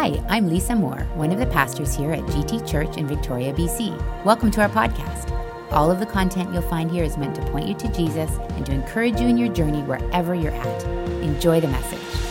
Hi, 0.00 0.18
I'm 0.30 0.48
Lisa 0.48 0.74
Moore, 0.74 1.06
one 1.14 1.30
of 1.30 1.38
the 1.38 1.44
pastors 1.44 1.94
here 1.94 2.12
at 2.12 2.20
GT 2.20 2.66
Church 2.66 2.96
in 2.96 3.06
Victoria, 3.06 3.52
BC. 3.52 4.24
Welcome 4.24 4.50
to 4.52 4.62
our 4.62 4.68
podcast. 4.70 5.30
All 5.70 5.90
of 5.90 6.00
the 6.00 6.06
content 6.06 6.54
you'll 6.54 6.62
find 6.62 6.90
here 6.90 7.04
is 7.04 7.18
meant 7.18 7.34
to 7.34 7.42
point 7.50 7.68
you 7.68 7.74
to 7.74 7.88
Jesus 7.92 8.30
and 8.52 8.64
to 8.64 8.72
encourage 8.72 9.20
you 9.20 9.28
in 9.28 9.36
your 9.36 9.52
journey 9.52 9.82
wherever 9.82 10.34
you're 10.34 10.52
at. 10.52 10.84
Enjoy 11.22 11.60
the 11.60 11.68
message. 11.68 12.29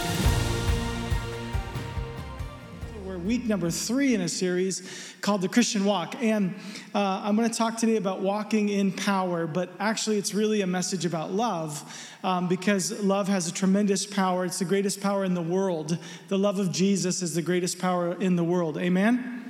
Week 3.29 3.45
number 3.45 3.69
three 3.69 4.15
in 4.15 4.21
a 4.21 4.27
series 4.27 5.13
called 5.21 5.41
The 5.41 5.47
Christian 5.47 5.85
Walk. 5.85 6.15
And 6.19 6.55
uh, 6.95 7.21
I'm 7.23 7.35
going 7.35 7.47
to 7.47 7.55
talk 7.55 7.77
today 7.77 7.97
about 7.97 8.21
walking 8.21 8.69
in 8.69 8.91
power, 8.91 9.45
but 9.45 9.71
actually, 9.79 10.17
it's 10.17 10.33
really 10.33 10.61
a 10.61 10.65
message 10.65 11.05
about 11.05 11.29
love 11.29 12.09
um, 12.23 12.47
because 12.47 12.91
love 13.03 13.27
has 13.27 13.47
a 13.47 13.53
tremendous 13.53 14.03
power. 14.03 14.45
It's 14.45 14.57
the 14.57 14.65
greatest 14.65 14.99
power 14.99 15.25
in 15.25 15.35
the 15.35 15.43
world. 15.43 15.99
The 16.27 16.39
love 16.39 16.57
of 16.57 16.71
Jesus 16.71 17.21
is 17.21 17.35
the 17.35 17.43
greatest 17.43 17.77
power 17.77 18.19
in 18.19 18.35
the 18.35 18.43
world. 18.43 18.79
Amen? 18.79 19.48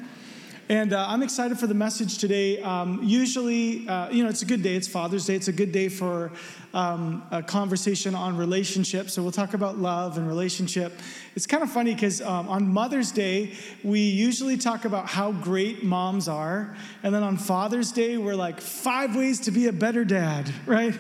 And 0.70 0.94
uh, 0.94 1.04
I'm 1.10 1.24
excited 1.24 1.58
for 1.58 1.66
the 1.66 1.74
message 1.74 2.20
today. 2.20 2.62
Um, 2.62 3.02
usually, 3.04 3.88
uh, 3.88 4.12
you 4.12 4.22
know, 4.22 4.30
it's 4.30 4.44
a 4.44 4.46
good 4.46 4.62
day. 4.62 4.76
It's 4.76 4.88
Father's 4.88 5.26
Day. 5.26 5.34
It's 5.34 5.48
a 5.48 5.52
good 5.52 5.72
day 5.72 5.90
for 5.90 6.32
um, 6.76 7.24
a 7.32 7.42
conversation 7.42 8.14
on 8.14 8.38
relationships. 8.38 9.14
So 9.14 9.24
we'll 9.24 9.32
talk 9.32 9.56
about 9.56 9.80
love 9.80 10.20
and 10.20 10.28
relationship. 10.28 10.94
It's 11.36 11.48
kind 11.48 11.64
of 11.64 11.72
funny 11.72 11.96
because 11.96 12.22
um, 12.22 12.48
on 12.48 12.72
Mother's 12.72 13.12
Day, 13.12 13.54
we 13.84 14.02
usually 14.02 14.58
talk 14.58 14.86
about 14.86 15.08
how 15.08 15.32
great 15.32 15.84
moms 15.84 16.28
are. 16.28 16.78
And 17.02 17.16
then 17.16 17.24
on 17.24 17.38
Father's 17.38 17.92
Day, 17.92 18.18
we're 18.18 18.36
like, 18.36 18.62
five 18.62 19.16
ways 19.16 19.40
to 19.42 19.52
be 19.52 19.66
a 19.66 19.74
better 19.74 20.06
dad, 20.06 20.54
right? 20.68 20.94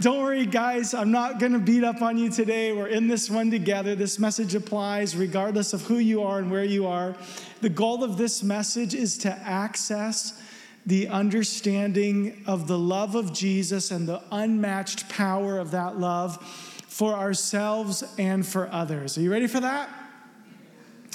Don't 0.00 0.20
worry, 0.20 0.44
guys, 0.44 0.92
I'm 0.92 1.12
not 1.12 1.38
going 1.38 1.52
to 1.52 1.60
beat 1.60 1.84
up 1.84 2.02
on 2.02 2.18
you 2.18 2.28
today. 2.28 2.72
We're 2.72 2.88
in 2.88 3.06
this 3.06 3.30
one 3.30 3.50
together. 3.50 3.94
This 3.94 4.18
message 4.18 4.56
applies 4.56 5.16
regardless 5.16 5.72
of 5.72 5.82
who 5.82 5.98
you 5.98 6.24
are 6.24 6.40
and 6.40 6.50
where 6.50 6.64
you 6.64 6.88
are. 6.88 7.14
The 7.60 7.68
goal 7.68 8.02
of 8.02 8.16
this 8.16 8.42
message 8.42 8.92
is 8.92 9.16
to 9.18 9.30
access 9.30 10.42
the 10.84 11.06
understanding 11.08 12.42
of 12.44 12.66
the 12.66 12.78
love 12.78 13.14
of 13.14 13.32
Jesus 13.32 13.92
and 13.92 14.08
the 14.08 14.20
unmatched 14.32 15.08
power 15.08 15.58
of 15.58 15.70
that 15.70 15.96
love 15.96 16.44
for 16.88 17.14
ourselves 17.14 18.02
and 18.18 18.44
for 18.44 18.68
others. 18.72 19.16
Are 19.16 19.20
you 19.20 19.30
ready 19.30 19.46
for 19.46 19.60
that? 19.60 19.88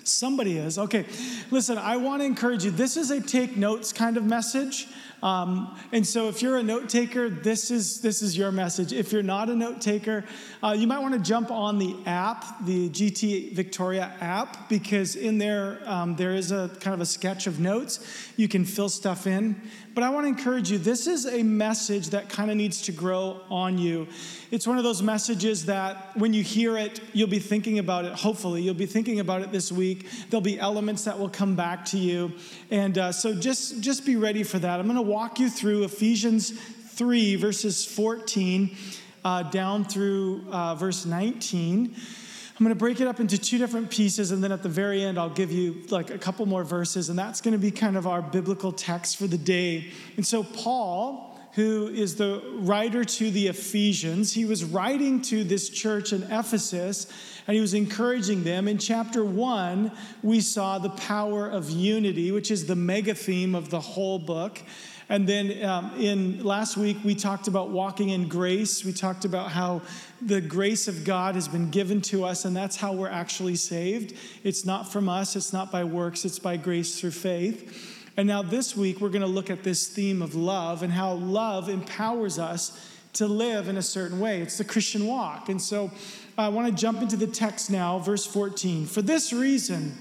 Somebody 0.06 0.58
is. 0.58 0.80
Okay, 0.80 1.06
listen, 1.52 1.78
I 1.78 1.98
want 1.98 2.22
to 2.22 2.26
encourage 2.26 2.64
you. 2.64 2.72
This 2.72 2.96
is 2.96 3.12
a 3.12 3.20
take 3.20 3.58
notes 3.58 3.92
kind 3.92 4.16
of 4.16 4.24
message. 4.24 4.88
Um, 5.22 5.78
and 5.92 6.06
so, 6.06 6.30
if 6.30 6.42
you're 6.42 6.58
a 6.58 6.64
note 6.64 6.90
taker, 6.90 7.30
this 7.30 7.72
is 7.72 8.02
this 8.02 8.22
is 8.22 8.38
your 8.38 8.52
message. 8.52 8.94
If 8.94 9.12
you're 9.12 9.24
not 9.24 9.50
a 9.50 9.56
note 9.56 9.82
taker, 9.82 10.24
uh, 10.64 10.76
you 10.78 10.88
might 10.88 11.00
want 11.00 11.14
to 11.14 11.20
jump 11.20 11.52
on 11.52 11.78
the 11.78 11.96
app, 12.06 12.66
the 12.66 12.90
GT 12.90 13.54
Victoria 13.54 14.14
app, 14.22 14.70
because 14.70 15.16
in 15.16 15.38
there 15.38 15.82
um, 15.86 16.16
there 16.16 16.32
is 16.32 16.52
a 16.52 16.70
kind 16.80 16.94
of 16.94 17.02
a 17.02 17.06
sketch 17.06 17.48
of 17.48 17.60
notes. 17.60 18.00
You 18.38 18.48
can 18.48 18.66
fill 18.66 18.90
stuff 18.90 19.28
in. 19.28 19.62
But 20.00 20.04
I 20.04 20.12
want 20.12 20.26
to 20.26 20.28
encourage 20.30 20.72
you. 20.72 20.78
This 20.78 21.08
is 21.08 21.26
a 21.26 21.44
message 21.44 22.12
that 22.12 22.30
kind 22.30 22.50
of 22.50 22.56
needs 22.56 22.84
to 22.84 22.92
grow 22.92 23.42
on 23.50 23.78
you. 23.78 24.08
It's 24.50 24.66
one 24.66 24.78
of 24.78 24.84
those 24.84 25.02
messages 25.02 25.66
that 25.66 26.16
when 26.16 26.34
you 26.34 26.42
hear 26.42 26.78
it, 26.78 27.02
you'll 27.12 27.28
be 27.28 27.40
thinking 27.40 27.80
about 27.80 28.06
it. 28.06 28.14
Hopefully, 28.14 28.62
you'll 28.62 28.76
be 28.76 28.86
thinking 28.86 29.20
about 29.20 29.42
it 29.42 29.52
this 29.52 29.72
week. 29.72 30.08
There'll 30.30 30.42
be 30.42 30.60
elements 30.60 31.04
that 31.04 31.20
will 31.20 31.30
come 31.30 31.56
back 31.56 31.86
to 31.86 31.98
you, 31.98 32.32
and 32.72 32.98
uh, 32.98 33.12
so 33.12 33.34
just 33.34 33.82
just 33.82 34.06
be 34.06 34.16
ready 34.16 34.44
for 34.44 34.58
that. 34.60 34.80
I'm 34.80 34.86
going 34.86 34.96
to 34.96 35.02
walk 35.10 35.40
you 35.40 35.50
through 35.50 35.84
Ephesians 35.86 36.52
3, 36.52 37.36
verses 37.38 37.84
14 37.84 38.78
uh, 39.26 39.42
down 39.44 39.84
through 39.84 40.46
uh, 40.52 40.76
verse 40.76 41.04
19. 41.04 41.96
I'm 41.96 42.64
going 42.64 42.70
to 42.70 42.80
break 42.80 43.02
it 43.02 43.08
up 43.08 43.20
into 43.20 43.40
two 43.40 43.58
different 43.58 43.90
pieces, 43.90 44.30
and 44.30 44.44
then 44.44 44.52
at 44.52 44.62
the 44.62 44.70
very 44.70 45.02
end, 45.02 45.18
I'll 45.18 45.30
give 45.30 45.52
you 45.52 45.82
like 45.90 46.12
a 46.12 46.20
couple 46.20 46.46
more 46.46 46.64
verses, 46.64 47.10
and 47.10 47.18
that's 47.18 47.42
going 47.42 47.54
to 47.54 47.58
be 47.58 47.72
kind 47.72 47.98
of 47.98 48.06
our 48.06 48.22
biblical 48.22 48.72
text 48.72 49.18
for 49.18 49.26
the 49.26 49.38
day. 49.38 49.92
And 50.16 50.28
so, 50.28 50.44
Paul, 50.44 51.40
who 51.54 51.88
is 51.88 52.16
the 52.16 52.44
writer 52.58 53.04
to 53.04 53.32
the 53.32 53.48
Ephesians, 53.48 54.34
he 54.34 54.46
was 54.46 54.64
writing 54.64 55.24
to 55.24 55.44
this 55.44 55.70
church 55.70 56.14
in 56.14 56.22
Ephesus, 56.24 57.08
and 57.48 57.56
he 57.56 57.62
was 57.62 57.74
encouraging 57.74 58.44
them. 58.44 58.68
In 58.68 58.78
chapter 58.78 59.26
one, 59.26 59.92
we 60.22 60.40
saw 60.40 60.78
the 60.78 60.92
power 60.92 61.50
of 61.50 61.72
unity, 61.72 62.32
which 62.32 62.52
is 62.52 62.68
the 62.68 62.76
mega 62.76 63.16
theme 63.16 63.56
of 63.56 63.72
the 63.72 63.80
whole 63.80 64.20
book. 64.20 64.62
And 65.10 65.28
then 65.28 65.66
um, 65.66 65.92
in 65.98 66.44
last 66.44 66.78
week, 66.78 66.98
we 67.04 67.16
talked 67.16 67.48
about 67.48 67.72
walking 67.72 68.10
in 68.10 68.28
grace. 68.28 68.86
We 68.86 68.94
talked 68.94 69.26
about 69.26 69.52
how 69.52 69.82
the 70.22 70.40
grace 70.40 70.88
of 70.88 71.04
God 71.04 71.34
has 71.34 71.48
been 71.48 71.72
given 71.72 72.00
to 72.02 72.24
us, 72.24 72.46
and 72.46 72.56
that's 72.56 72.76
how 72.76 72.94
we're 72.94 73.10
actually 73.10 73.56
saved. 73.56 74.16
It's 74.44 74.66
not 74.66 74.92
from 74.92 75.10
us, 75.10 75.36
it's 75.36 75.52
not 75.52 75.72
by 75.72 75.84
works, 75.84 76.26
it's 76.26 76.38
by 76.38 76.58
grace 76.58 77.00
through 77.00 77.12
faith. 77.12 77.98
And 78.18 78.28
now 78.28 78.44
this 78.44 78.76
week, 78.76 79.02
we're 79.02 79.10
going 79.10 79.22
to 79.22 79.28
look 79.28 79.50
at 79.50 79.64
this 79.64 79.88
theme 79.88 80.22
of 80.22 80.36
love 80.36 80.84
and 80.84 80.94
how 80.94 81.14
love 81.14 81.70
empowers 81.70 82.38
us 82.38 82.88
to 83.14 83.26
live 83.26 83.68
in 83.68 83.78
a 83.78 83.82
certain 83.82 84.20
way. 84.20 84.42
It's 84.42 84.60
the 84.60 84.64
Christian 84.64 85.08
walk. 85.08 85.50
And 85.50 85.60
so 85.60 85.90
I 86.38 86.50
want 86.50 86.68
to 86.68 86.74
jump 86.74 87.02
into 87.02 87.18
the 87.18 87.28
text 87.28 87.72
now, 87.72 87.98
verse 87.98 88.26
14. 88.26 88.86
For 88.86 89.02
this 89.02 89.34
reason, 89.34 89.98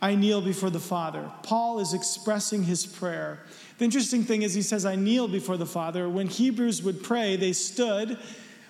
I 0.00 0.14
kneel 0.14 0.40
before 0.40 0.70
the 0.70 0.80
Father. 0.80 1.30
Paul 1.42 1.78
is 1.80 1.94
expressing 1.94 2.64
his 2.64 2.86
prayer. 2.86 3.40
The 3.78 3.84
interesting 3.84 4.22
thing 4.22 4.42
is, 4.42 4.54
he 4.54 4.62
says, 4.62 4.86
I 4.86 4.94
kneel 4.96 5.26
before 5.26 5.56
the 5.56 5.66
Father. 5.66 6.08
When 6.08 6.28
Hebrews 6.28 6.82
would 6.82 7.02
pray, 7.02 7.36
they 7.36 7.52
stood 7.52 8.18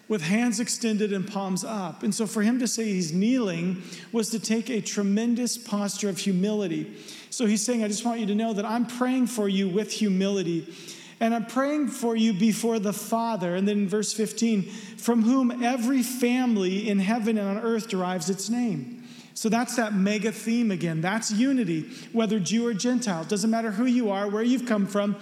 with 0.08 0.22
hands 0.22 0.60
extended 0.60 1.12
and 1.12 1.26
palms 1.26 1.64
up. 1.64 2.02
And 2.02 2.14
so 2.14 2.26
for 2.26 2.42
him 2.42 2.58
to 2.58 2.68
say 2.68 2.84
he's 2.84 3.12
kneeling 3.12 3.82
was 4.12 4.30
to 4.30 4.38
take 4.38 4.68
a 4.68 4.80
tremendous 4.80 5.56
posture 5.56 6.08
of 6.08 6.18
humility. 6.18 6.96
So 7.30 7.46
he's 7.46 7.64
saying, 7.64 7.82
I 7.82 7.88
just 7.88 8.04
want 8.04 8.20
you 8.20 8.26
to 8.26 8.34
know 8.34 8.52
that 8.52 8.64
I'm 8.64 8.86
praying 8.86 9.28
for 9.28 9.48
you 9.48 9.68
with 9.68 9.92
humility. 9.92 10.74
And 11.20 11.34
I'm 11.34 11.46
praying 11.46 11.88
for 11.88 12.16
you 12.16 12.34
before 12.34 12.78
the 12.78 12.92
Father. 12.92 13.54
And 13.54 13.66
then 13.66 13.78
in 13.78 13.88
verse 13.88 14.12
15, 14.12 14.62
from 14.98 15.22
whom 15.22 15.62
every 15.62 16.02
family 16.02 16.88
in 16.88 16.98
heaven 16.98 17.38
and 17.38 17.48
on 17.48 17.64
earth 17.64 17.88
derives 17.88 18.28
its 18.28 18.50
name. 18.50 19.03
So 19.34 19.48
that's 19.48 19.76
that 19.76 19.94
mega 19.94 20.30
theme 20.32 20.70
again. 20.70 21.00
That's 21.00 21.32
unity, 21.32 21.90
whether 22.12 22.38
Jew 22.38 22.66
or 22.66 22.72
Gentile. 22.72 23.24
Doesn't 23.24 23.50
matter 23.50 23.72
who 23.72 23.84
you 23.84 24.10
are, 24.10 24.28
where 24.28 24.44
you've 24.44 24.66
come 24.66 24.86
from. 24.86 25.16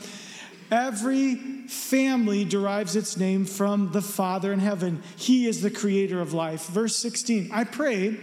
Every 0.71 1.35
family 1.67 2.45
derives 2.45 2.95
its 2.95 3.17
name 3.17 3.47
from 3.47 3.93
the 3.93 4.03
Father 4.03 4.53
in 4.53 4.59
heaven. 4.59 5.03
He 5.17 5.47
is 5.47 5.63
the 5.63 5.71
creator 5.71 6.21
of 6.21 6.33
life. 6.33 6.67
Verse 6.67 6.97
16 6.97 7.51
I 7.53 7.65
pray 7.65 8.19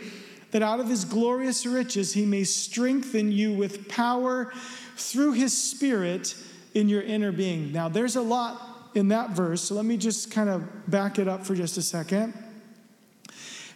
that 0.52 0.62
out 0.62 0.80
of 0.80 0.88
his 0.88 1.06
glorious 1.06 1.66
riches 1.66 2.14
he 2.14 2.26
may 2.26 2.44
strengthen 2.44 3.32
you 3.32 3.54
with 3.54 3.88
power 3.88 4.52
through 4.96 5.34
his 5.34 5.56
Spirit 5.56 6.36
in 6.74 6.90
your 6.90 7.02
inner 7.02 7.32
being. 7.32 7.72
Now, 7.72 7.90
there's 7.90 8.16
a 8.16 8.22
lot 8.22 8.92
in 8.96 9.10
that 9.10 9.32
verse, 9.32 9.62
so 9.62 9.76
let 9.76 9.86
me 9.86 9.98
just 9.98 10.32
kind 10.32 10.50
of 10.50 10.90
back 10.90 11.20
it 11.20 11.28
up 11.28 11.46
for 11.46 11.56
just 11.56 11.78
a 11.78 11.82
second. 11.82 12.34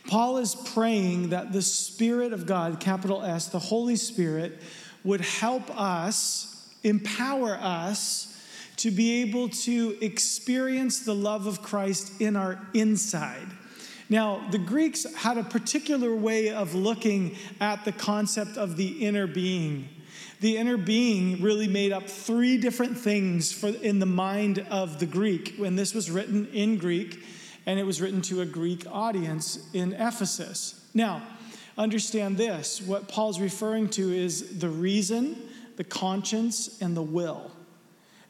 Paul 0.08 0.38
is 0.38 0.56
praying 0.56 1.30
that 1.30 1.52
the 1.52 1.62
Spirit 1.62 2.34
of 2.34 2.46
God, 2.46 2.80
capital 2.80 3.24
S, 3.24 3.48
the 3.48 3.60
Holy 3.60 3.96
Spirit, 3.96 4.62
would 5.04 5.22
help 5.22 5.70
us, 5.80 6.70
empower 6.84 7.56
us 7.56 8.30
to 8.78 8.92
be 8.92 9.22
able 9.22 9.50
to 9.50 9.98
experience 10.02 11.00
the 11.00 11.16
love 11.16 11.48
of 11.48 11.62
Christ 11.62 12.22
in 12.22 12.36
our 12.36 12.60
inside. 12.74 13.48
Now, 14.10 14.48
the 14.52 14.58
Greeks 14.58 15.06
had 15.16 15.38
a 15.38 15.44
particular 15.44 16.14
way 16.16 16.50
of 16.50 16.76
looking 16.76 17.36
at 17.62 17.86
the 17.86 17.92
concept 17.92 18.58
of 18.58 18.76
the 18.78 19.06
inner 19.06 19.28
being. 19.28 19.88
The 20.42 20.58
inner 20.58 20.78
being 20.78 21.42
really 21.42 21.68
made 21.68 21.94
up 21.94 22.10
three 22.10 22.58
different 22.58 22.98
things 22.98 23.54
for, 23.54 23.70
in 23.70 24.00
the 24.00 24.06
mind 24.06 24.66
of 24.70 25.00
the 25.00 25.06
Greek. 25.06 25.56
When 25.58 25.76
this 25.76 25.94
was 25.94 26.12
written 26.12 26.48
in 26.52 26.78
Greek, 26.78 27.24
and 27.66 27.80
it 27.80 27.86
was 27.86 28.02
written 28.02 28.22
to 28.24 28.42
a 28.42 28.46
Greek 28.46 28.86
audience 28.90 29.70
in 29.74 29.94
Ephesus. 29.94 30.86
Now, 30.94 31.22
understand 31.78 32.38
this 32.38 32.82
what 32.82 33.08
Paul's 33.08 33.40
referring 33.40 33.90
to 33.92 34.14
is 34.14 34.60
the 34.60 34.70
reason, 34.70 35.38
the 35.78 35.84
conscience, 35.84 36.82
and 36.82 36.96
the 36.96 37.02
will. 37.02 37.52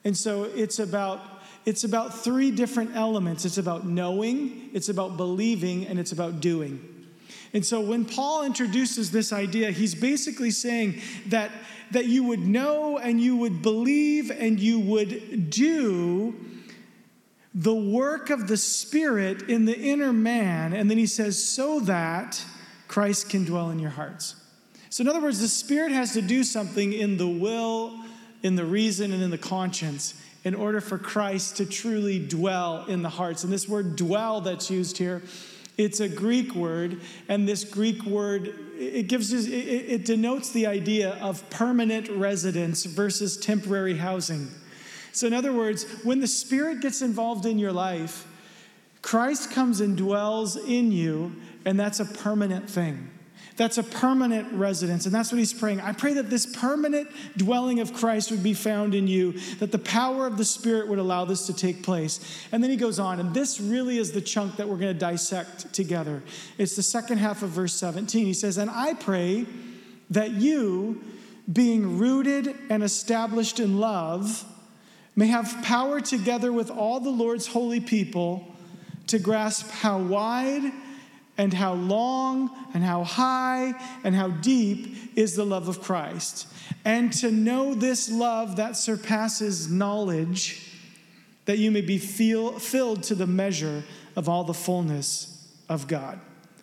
And 0.03 0.15
so 0.15 0.43
it's 0.43 0.79
about 0.79 1.21
it's 1.65 1.85
about 1.85 2.13
three 2.13 2.51
different 2.51 2.95
elements. 2.95 3.45
It's 3.45 3.57
about 3.57 3.85
knowing, 3.85 4.69
it's 4.73 4.89
about 4.89 5.15
believing, 5.15 5.87
and 5.87 5.97
it's 5.97 6.11
about 6.11 6.41
doing. 6.41 6.89
And 7.53 7.65
so 7.65 7.79
when 7.79 8.03
Paul 8.03 8.43
introduces 8.43 9.11
this 9.11 9.31
idea, 9.31 9.71
he's 9.71 9.95
basically 9.95 10.51
saying 10.51 10.99
that, 11.27 11.51
that 11.91 12.05
you 12.05 12.23
would 12.23 12.39
know 12.39 12.97
and 12.97 13.21
you 13.21 13.37
would 13.37 13.61
believe 13.61 14.31
and 14.31 14.59
you 14.59 14.79
would 14.79 15.51
do 15.51 16.35
the 17.55 17.73
work 17.73 18.29
of 18.29 18.47
the 18.47 18.57
Spirit 18.57 19.43
in 19.43 19.65
the 19.65 19.77
inner 19.77 20.11
man. 20.11 20.73
And 20.73 20.89
then 20.89 20.97
he 20.97 21.05
says, 21.05 21.43
so 21.43 21.79
that 21.81 22.43
Christ 22.87 23.29
can 23.29 23.45
dwell 23.45 23.69
in 23.69 23.79
your 23.79 23.91
hearts. 23.91 24.35
So, 24.89 25.01
in 25.01 25.07
other 25.07 25.21
words, 25.21 25.39
the 25.39 25.47
Spirit 25.47 25.91
has 25.91 26.13
to 26.13 26.21
do 26.21 26.43
something 26.43 26.93
in 26.93 27.17
the 27.17 27.27
will, 27.27 27.99
in 28.43 28.55
the 28.55 28.65
reason, 28.65 29.11
and 29.11 29.23
in 29.23 29.31
the 29.31 29.37
conscience 29.37 30.13
in 30.43 30.53
order 30.53 30.81
for 30.81 30.97
Christ 30.97 31.57
to 31.57 31.65
truly 31.65 32.19
dwell 32.19 32.85
in 32.85 33.01
the 33.01 33.09
hearts. 33.09 33.43
And 33.43 33.53
this 33.53 33.67
word 33.67 33.95
dwell 33.95 34.41
that's 34.41 34.69
used 34.69 34.97
here 34.97 35.23
It's 35.77 35.99
a 35.99 36.09
Greek 36.09 36.53
word, 36.53 37.01
and 37.27 37.47
this 37.47 37.63
Greek 37.63 38.03
word 38.03 38.53
it 38.77 39.07
gives 39.07 39.33
us, 39.33 39.45
it, 39.45 39.51
it 39.51 40.05
denotes 40.05 40.51
the 40.51 40.67
idea 40.67 41.11
of 41.21 41.47
permanent 41.49 42.09
residence 42.09 42.85
versus 42.85 43.37
temporary 43.37 43.97
housing. 43.97 44.49
So, 45.13 45.27
in 45.27 45.33
other 45.33 45.53
words, 45.53 45.85
when 46.03 46.19
the 46.19 46.27
Spirit 46.27 46.81
gets 46.81 47.01
involved 47.01 47.45
in 47.45 47.59
your 47.59 47.71
life, 47.71 48.27
Christ 49.01 49.51
comes 49.51 49.79
and 49.79 49.95
dwells 49.95 50.57
in 50.57 50.91
you, 50.91 51.35
and 51.65 51.79
that's 51.79 51.99
a 51.99 52.05
permanent 52.05 52.69
thing. 52.69 53.09
That's 53.55 53.77
a 53.77 53.83
permanent 53.83 54.51
residence. 54.53 55.05
And 55.05 55.13
that's 55.13 55.31
what 55.31 55.37
he's 55.37 55.53
praying. 55.53 55.79
I 55.79 55.91
pray 55.91 56.13
that 56.15 56.29
this 56.29 56.45
permanent 56.45 57.07
dwelling 57.37 57.79
of 57.79 57.93
Christ 57.93 58.31
would 58.31 58.41
be 58.41 58.55
found 58.55 58.95
in 58.95 59.07
you, 59.07 59.33
that 59.59 59.71
the 59.71 59.77
power 59.77 60.25
of 60.25 60.37
the 60.37 60.45
Spirit 60.45 60.87
would 60.87 60.97
allow 60.97 61.25
this 61.25 61.45
to 61.47 61.53
take 61.53 61.83
place. 61.83 62.19
And 62.51 62.63
then 62.63 62.71
he 62.71 62.77
goes 62.77 62.97
on, 62.97 63.19
and 63.19 63.33
this 63.33 63.61
really 63.61 63.99
is 63.99 64.11
the 64.11 64.21
chunk 64.21 64.55
that 64.55 64.67
we're 64.67 64.77
going 64.77 64.93
to 64.93 64.99
dissect 64.99 65.71
together. 65.73 66.23
It's 66.57 66.75
the 66.75 66.83
second 66.83 67.19
half 67.19 67.43
of 67.43 67.49
verse 67.49 67.73
17. 67.75 68.25
He 68.25 68.33
says, 68.33 68.57
And 68.57 68.71
I 68.71 68.95
pray 68.95 69.45
that 70.09 70.31
you, 70.31 71.03
being 71.51 71.99
rooted 71.99 72.55
and 72.69 72.81
established 72.81 73.59
in 73.59 73.79
love, 73.79 74.45
may 75.15 75.27
have 75.27 75.61
power 75.63 76.01
together 76.01 76.51
with 76.51 76.69
all 76.69 76.99
the 76.99 77.09
Lord's 77.09 77.47
holy 77.47 77.79
people 77.79 78.47
to 79.07 79.19
grasp 79.19 79.69
how 79.69 79.99
wide 79.99 80.71
and 81.37 81.53
how 81.53 81.73
long 81.73 82.49
and 82.73 82.83
how 82.83 83.03
high 83.03 83.73
and 84.03 84.15
how 84.15 84.29
deep 84.29 84.95
is 85.15 85.35
the 85.35 85.45
love 85.45 85.67
of 85.67 85.81
Christ. 85.81 86.47
And 86.85 87.11
to 87.13 87.31
know 87.31 87.73
this 87.73 88.11
love 88.11 88.57
that 88.57 88.77
surpasses 88.77 89.69
knowledge, 89.69 90.71
that 91.45 91.57
you 91.57 91.71
may 91.71 91.81
be 91.81 91.97
feel, 91.97 92.59
filled 92.59 93.03
to 93.03 93.15
the 93.15 93.27
measure 93.27 93.83
of 94.15 94.29
all 94.29 94.43
the 94.43 94.53
fullness 94.53 95.47
of 95.69 95.87
God. 95.87 96.19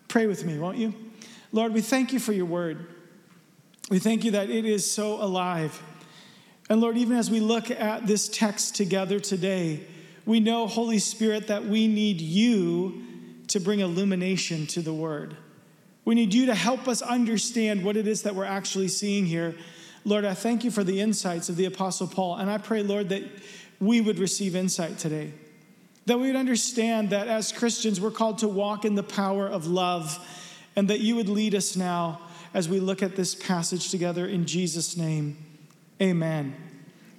Pray 0.07 0.27
with 0.27 0.45
me, 0.45 0.57
won't 0.57 0.77
you? 0.77 0.93
Lord, 1.51 1.73
we 1.73 1.81
thank 1.81 2.13
you 2.13 2.19
for 2.19 2.33
your 2.33 2.45
word. 2.45 2.87
We 3.89 3.99
thank 3.99 4.23
you 4.23 4.31
that 4.31 4.49
it 4.49 4.65
is 4.65 4.89
so 4.89 5.21
alive. 5.21 5.81
And 6.71 6.79
Lord, 6.79 6.95
even 6.95 7.17
as 7.17 7.29
we 7.29 7.41
look 7.41 7.69
at 7.69 8.07
this 8.07 8.29
text 8.29 8.75
together 8.75 9.19
today, 9.19 9.81
we 10.25 10.39
know, 10.39 10.67
Holy 10.67 10.99
Spirit, 10.99 11.47
that 11.47 11.65
we 11.65 11.85
need 11.85 12.21
you 12.21 13.03
to 13.49 13.59
bring 13.59 13.81
illumination 13.81 14.67
to 14.67 14.81
the 14.81 14.93
word. 14.93 15.35
We 16.05 16.15
need 16.15 16.33
you 16.33 16.45
to 16.45 16.55
help 16.55 16.87
us 16.87 17.01
understand 17.01 17.83
what 17.83 17.97
it 17.97 18.07
is 18.07 18.21
that 18.21 18.35
we're 18.35 18.45
actually 18.45 18.87
seeing 18.87 19.25
here. 19.25 19.53
Lord, 20.05 20.23
I 20.23 20.33
thank 20.33 20.63
you 20.63 20.71
for 20.71 20.85
the 20.85 21.01
insights 21.01 21.49
of 21.49 21.57
the 21.57 21.65
Apostle 21.65 22.07
Paul, 22.07 22.37
and 22.37 22.49
I 22.49 22.57
pray, 22.57 22.83
Lord, 22.83 23.09
that 23.09 23.23
we 23.81 23.99
would 23.99 24.17
receive 24.17 24.55
insight 24.55 24.97
today. 24.97 25.33
That 26.05 26.21
we 26.21 26.27
would 26.27 26.37
understand 26.37 27.09
that 27.09 27.27
as 27.27 27.51
Christians, 27.51 27.99
we're 27.99 28.11
called 28.11 28.37
to 28.37 28.47
walk 28.47 28.85
in 28.85 28.95
the 28.95 29.03
power 29.03 29.45
of 29.45 29.67
love, 29.67 30.25
and 30.77 30.87
that 30.87 31.01
you 31.01 31.17
would 31.17 31.27
lead 31.27 31.53
us 31.53 31.75
now 31.75 32.21
as 32.53 32.69
we 32.69 32.79
look 32.79 33.03
at 33.03 33.17
this 33.17 33.35
passage 33.35 33.89
together 33.89 34.25
in 34.25 34.45
Jesus' 34.45 34.95
name. 34.95 35.50
Amen. 36.01 36.55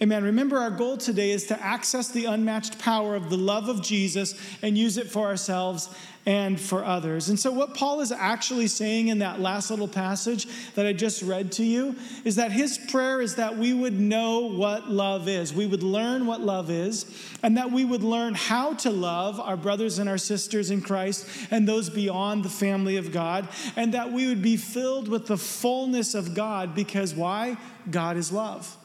Amen. 0.02 0.24
Remember, 0.24 0.58
our 0.58 0.70
goal 0.70 0.96
today 0.96 1.30
is 1.30 1.46
to 1.46 1.62
access 1.62 2.08
the 2.08 2.24
unmatched 2.24 2.80
power 2.80 3.14
of 3.14 3.30
the 3.30 3.36
love 3.36 3.68
of 3.68 3.82
Jesus 3.82 4.34
and 4.60 4.76
use 4.76 4.96
it 4.96 5.08
for 5.08 5.28
ourselves 5.28 5.88
and 6.24 6.60
for 6.60 6.84
others. 6.84 7.28
And 7.28 7.38
so, 7.38 7.50
what 7.50 7.74
Paul 7.74 8.00
is 8.00 8.12
actually 8.12 8.68
saying 8.68 9.08
in 9.08 9.18
that 9.18 9.40
last 9.40 9.70
little 9.70 9.88
passage 9.88 10.46
that 10.74 10.86
I 10.86 10.92
just 10.92 11.22
read 11.22 11.50
to 11.52 11.64
you 11.64 11.96
is 12.24 12.36
that 12.36 12.52
his 12.52 12.78
prayer 12.78 13.20
is 13.20 13.34
that 13.36 13.56
we 13.56 13.74
would 13.74 13.98
know 13.98 14.40
what 14.40 14.88
love 14.88 15.28
is. 15.28 15.52
We 15.52 15.66
would 15.66 15.82
learn 15.82 16.26
what 16.26 16.40
love 16.40 16.70
is, 16.70 17.06
and 17.42 17.56
that 17.56 17.72
we 17.72 17.84
would 17.84 18.04
learn 18.04 18.34
how 18.34 18.74
to 18.74 18.90
love 18.90 19.40
our 19.40 19.56
brothers 19.56 19.98
and 19.98 20.08
our 20.08 20.18
sisters 20.18 20.70
in 20.70 20.80
Christ 20.80 21.26
and 21.50 21.66
those 21.66 21.90
beyond 21.90 22.44
the 22.44 22.50
family 22.50 22.96
of 22.96 23.12
God, 23.12 23.48
and 23.74 23.92
that 23.94 24.12
we 24.12 24.28
would 24.28 24.42
be 24.42 24.56
filled 24.56 25.08
with 25.08 25.26
the 25.26 25.38
fullness 25.38 26.14
of 26.14 26.34
God 26.34 26.74
because 26.74 27.14
why? 27.14 27.56
God 27.90 28.16
is 28.16 28.30
love. 28.30 28.76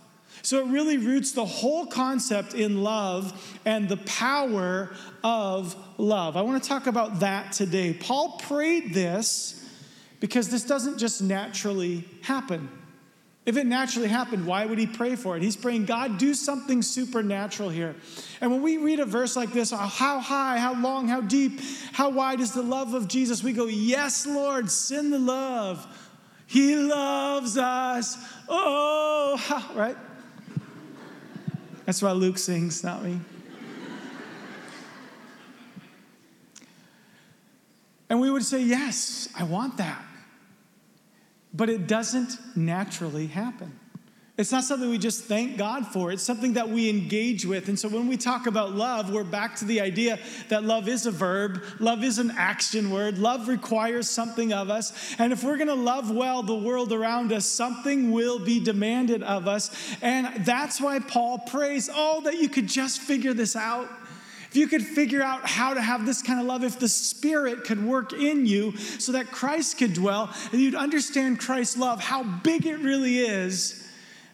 So 0.41 0.59
it 0.59 0.71
really 0.71 0.97
roots 0.97 1.33
the 1.33 1.45
whole 1.45 1.85
concept 1.85 2.53
in 2.53 2.83
love 2.83 3.57
and 3.65 3.89
the 3.89 3.97
power 3.97 4.91
of 5.23 5.75
love. 5.97 6.37
I 6.37 6.41
want 6.41 6.61
to 6.61 6.69
talk 6.69 6.87
about 6.87 7.19
that 7.21 7.51
today. 7.51 7.93
Paul 7.93 8.39
prayed 8.43 8.93
this 8.93 9.63
because 10.19 10.49
this 10.49 10.63
doesn't 10.63 10.97
just 10.97 11.21
naturally 11.21 12.05
happen. 12.21 12.69
If 13.45 13.55
it 13.55 13.65
naturally 13.65 14.09
happened, 14.09 14.45
why 14.45 14.65
would 14.65 14.77
he 14.77 14.85
pray 14.85 15.15
for 15.15 15.37
it? 15.37 15.41
He's 15.41 15.55
praying, 15.55 15.85
God, 15.85 16.17
do 16.17 16.33
something 16.33 16.81
supernatural 16.81 17.69
here. 17.69 17.95
And 18.41 18.51
when 18.51 18.61
we 18.61 18.77
read 18.77 18.99
a 18.99 19.05
verse 19.05 19.37
like 19.37 19.53
this, 19.53 19.71
uh, 19.71 19.77
how 19.77 20.19
high, 20.19 20.59
how 20.59 20.73
long, 20.73 21.07
how 21.07 21.21
deep, 21.21 21.61
how 21.93 22.09
wide 22.09 22.41
is 22.41 22.51
the 22.51 22.61
love 22.61 22.93
of 22.93 23.07
Jesus? 23.07 23.41
We 23.41 23.53
go, 23.53 23.65
Yes, 23.67 24.27
Lord, 24.27 24.69
send 24.69 25.13
the 25.13 25.19
love. 25.19 25.87
He 26.45 26.75
loves 26.75 27.57
us. 27.57 28.17
Oh, 28.49 29.71
right? 29.75 29.95
That's 31.85 32.01
why 32.01 32.11
Luke 32.11 32.37
sings, 32.37 32.83
not 32.83 33.01
me. 33.01 33.21
And 38.09 38.19
we 38.19 38.31
would 38.31 38.43
say, 38.43 38.61
Yes, 38.61 39.29
I 39.37 39.43
want 39.43 39.77
that. 39.77 40.03
But 41.53 41.69
it 41.69 41.87
doesn't 41.87 42.37
naturally 42.55 43.27
happen. 43.27 43.79
It's 44.37 44.51
not 44.51 44.63
something 44.63 44.87
we 44.87 44.99
just 44.99 45.23
thank 45.23 45.57
God 45.57 45.87
for. 45.87 46.11
It's 46.11 46.21
something 46.21 46.53
that 46.53 46.69
we 46.69 46.91
engage 46.91 47.43
with. 47.43 47.69
And 47.69 47.79
so 47.79 47.89
when 47.89 48.07
we 48.07 48.17
talk 48.17 48.45
about 48.45 48.71
love, 48.71 49.11
we're 49.11 49.23
back 49.23 49.55
to 49.57 49.65
the 49.65 49.81
idea 49.81 50.19
that 50.49 50.63
love 50.63 50.87
is 50.87 51.07
a 51.07 51.11
verb, 51.11 51.63
love 51.79 52.03
is 52.03 52.19
an 52.19 52.29
action 52.37 52.91
word, 52.91 53.17
love 53.17 53.47
requires 53.47 54.07
something 54.07 54.53
of 54.53 54.69
us. 54.69 55.15
And 55.17 55.33
if 55.33 55.43
we're 55.43 55.57
going 55.57 55.69
to 55.69 55.73
love 55.73 56.11
well 56.11 56.43
the 56.43 56.53
world 56.53 56.93
around 56.93 57.33
us, 57.33 57.47
something 57.47 58.11
will 58.11 58.37
be 58.37 58.59
demanded 58.59 59.23
of 59.23 59.47
us. 59.47 59.71
And 60.03 60.45
that's 60.45 60.79
why 60.79 60.99
Paul 60.99 61.39
prays, 61.39 61.89
oh, 61.91 62.21
that 62.21 62.37
you 62.37 62.47
could 62.47 62.67
just 62.67 63.01
figure 63.01 63.33
this 63.33 63.55
out. 63.55 63.89
You 64.57 64.67
could 64.67 64.83
figure 64.83 65.21
out 65.21 65.47
how 65.47 65.73
to 65.73 65.81
have 65.81 66.05
this 66.05 66.21
kind 66.21 66.39
of 66.39 66.45
love, 66.45 66.63
if 66.63 66.79
the 66.79 66.89
Spirit 66.89 67.63
could 67.63 67.83
work 67.83 68.11
in 68.11 68.45
you 68.45 68.75
so 68.77 69.11
that 69.13 69.27
Christ 69.27 69.77
could 69.77 69.93
dwell, 69.93 70.33
and 70.51 70.59
you'd 70.59 70.75
understand 70.75 71.39
Christ's 71.39 71.77
love, 71.77 72.01
how 72.01 72.23
big 72.23 72.65
it 72.65 72.79
really 72.79 73.19
is 73.19 73.87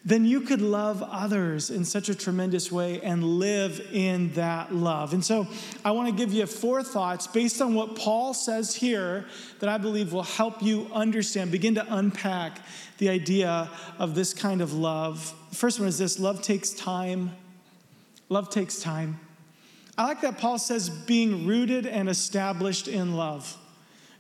then 0.06 0.26
you 0.26 0.42
could 0.42 0.62
love 0.62 1.02
others 1.02 1.70
in 1.70 1.86
such 1.86 2.10
a 2.10 2.16
tremendous 2.16 2.72
way 2.72 3.00
and 3.02 3.24
live 3.24 3.80
in 3.94 4.34
that 4.34 4.74
love. 4.74 5.14
And 5.14 5.24
so 5.24 5.48
I 5.86 5.92
want 5.92 6.10
to 6.10 6.16
give 6.16 6.34
you 6.34 6.46
four 6.46 6.84
thoughts 6.84 7.26
based 7.26 7.62
on 7.62 7.74
what 7.74 7.96
Paul 7.96 8.34
says 8.34 8.76
here 8.76 9.26
that 9.60 9.70
I 9.70 9.78
believe 9.78 10.12
will 10.12 10.24
help 10.24 10.62
you 10.62 10.90
understand, 10.94 11.52
begin 11.52 11.76
to 11.76 11.86
unpack 11.96 12.60
the 12.98 13.08
idea 13.10 13.70
of 13.98 14.14
this 14.14 14.34
kind 14.34 14.62
of 14.62 14.74
love. 14.74 15.34
The 15.52 15.56
first 15.56 15.80
one 15.80 15.88
is 15.88 15.98
this 15.98 16.20
love 16.20 16.42
takes 16.42 16.72
time. 16.72 17.32
Love 18.28 18.50
takes 18.50 18.82
time. 18.82 19.20
I 19.98 20.06
like 20.06 20.22
that 20.22 20.38
Paul 20.38 20.58
says 20.58 20.90
being 20.90 21.46
rooted 21.46 21.86
and 21.86 22.10
established 22.10 22.88
in 22.88 23.16
love. 23.16 23.58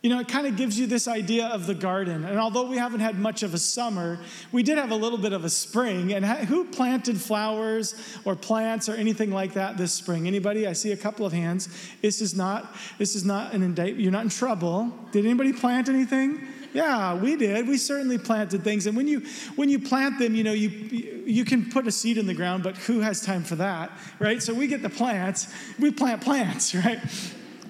You 0.04 0.10
know, 0.10 0.20
it 0.20 0.28
kind 0.28 0.46
of 0.46 0.58
gives 0.58 0.78
you 0.78 0.86
this 0.86 1.08
idea 1.08 1.48
of 1.48 1.66
the 1.66 1.74
garden. 1.74 2.26
And 2.26 2.38
although 2.38 2.68
we 2.68 2.78
haven't 2.78 3.00
had 3.00 3.18
much 3.18 3.42
of 3.42 3.54
a 3.54 3.58
summer, 3.58 4.20
we 4.52 4.62
did 4.62 4.78
have 4.78 4.92
a 4.92 4.96
little 4.96 5.18
bit 5.18 5.32
of 5.32 5.46
a 5.46 5.50
spring. 5.50 6.12
And 6.12 6.26
who 6.26 6.66
planted 6.66 7.22
flowers 7.22 7.96
or 8.26 8.36
plants 8.36 8.90
or 8.90 8.96
anything 8.96 9.32
like 9.32 9.54
that 9.54 9.78
this 9.78 9.94
spring? 9.94 10.28
Anybody? 10.28 10.68
I 10.68 10.74
see 10.74 10.92
a 10.92 10.98
couple 10.98 11.26
of 11.26 11.32
hands. 11.32 11.70
This 12.02 12.20
is 12.20 12.36
not 12.36 12.76
this 12.98 13.16
is 13.16 13.24
not 13.24 13.54
an 13.54 13.64
indictment. 13.64 14.02
You're 14.02 14.12
not 14.12 14.26
in 14.26 14.30
trouble. 14.30 14.92
Did 15.14 15.26
anybody 15.26 15.54
plant 15.54 15.88
anything? 15.88 16.46
Yeah, 16.74 17.16
we 17.16 17.36
did. 17.36 17.68
We 17.68 17.78
certainly 17.78 18.18
planted 18.18 18.64
things. 18.64 18.88
And 18.88 18.98
when 18.98 19.08
you 19.08 19.22
when 19.56 19.70
you 19.70 19.80
plant 19.80 20.20
them, 20.20 20.36
you 20.36 20.44
know, 20.44 20.54
you 20.54 20.70
you 20.70 21.46
can 21.46 21.70
put 21.70 21.88
a 21.88 21.92
seed 21.92 22.18
in 22.18 22.26
the 22.26 22.34
ground, 22.34 22.64
but 22.64 22.76
who 22.78 23.00
has 23.02 23.22
time 23.22 23.44
for 23.44 23.56
that, 23.56 23.92
right? 24.20 24.42
So 24.42 24.54
we 24.54 24.68
get 24.68 24.82
the 24.82 24.90
plants. 24.90 25.54
We 25.80 25.92
plant 25.92 26.22
plants, 26.22 26.74
right? 26.86 27.00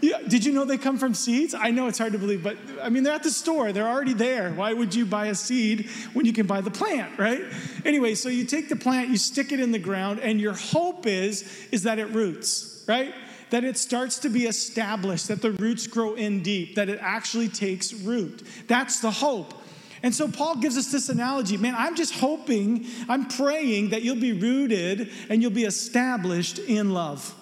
Yeah, 0.02 0.20
did 0.28 0.44
you 0.44 0.52
know 0.52 0.66
they 0.66 0.78
come 0.78 0.98
from 0.98 1.14
seeds? 1.14 1.54
I 1.54 1.72
know 1.72 1.88
it's 1.88 1.98
hard 1.98 2.12
to 2.12 2.20
believe, 2.20 2.44
but 2.44 2.58
I 2.82 2.90
mean, 2.90 3.04
they're 3.04 3.14
at 3.14 3.24
the 3.24 3.32
store. 3.32 3.72
They're 3.72 3.88
already 3.88 4.14
there. 4.14 4.52
Why 4.52 4.74
would 4.74 4.94
you 4.94 5.06
buy 5.06 5.28
a 5.28 5.36
seed 5.36 5.90
when 6.12 6.26
you 6.26 6.34
can 6.34 6.46
buy 6.46 6.60
the 6.60 6.72
plant, 6.72 7.18
right? 7.18 7.42
Anyway, 7.86 8.16
so 8.16 8.28
you 8.28 8.44
take 8.44 8.68
the 8.68 8.76
plant, 8.76 9.12
you 9.12 9.18
stick 9.18 9.54
it 9.54 9.62
in 9.62 9.72
the 9.72 9.80
ground, 9.80 10.20
and 10.20 10.42
your 10.42 10.56
hope 10.56 11.08
is, 11.08 11.68
is 11.72 11.84
that 11.84 12.00
it 12.00 12.10
roots, 12.10 12.84
right? 12.86 13.14
That 13.54 13.64
it 13.64 13.78
starts 13.78 14.18
to 14.20 14.30
be 14.30 14.48
established, 14.48 15.28
that 15.28 15.44
the 15.44 15.52
roots 15.52 15.86
grow 15.86 16.16
in 16.16 16.42
deep, 16.42 16.74
that 16.74 16.90
it 16.90 16.98
actually 17.00 17.50
takes 17.50 17.94
root. 17.94 18.42
That's 18.68 19.00
the 19.00 19.12
hope. 19.12 19.54
And 20.02 20.14
so 20.14 20.28
Paul 20.28 20.56
gives 20.56 20.76
us 20.76 20.92
this 20.92 21.08
analogy 21.10 21.58
man, 21.58 21.76
I'm 21.78 21.96
just 21.96 22.16
hoping, 22.16 22.88
I'm 23.08 23.28
praying 23.28 23.90
that 23.92 24.02
you'll 24.02 24.16
be 24.16 24.34
rooted 24.34 25.12
and 25.30 25.40
you'll 25.40 25.52
be 25.52 25.66
established 25.66 26.58
in 26.58 26.96
love. 26.96 27.36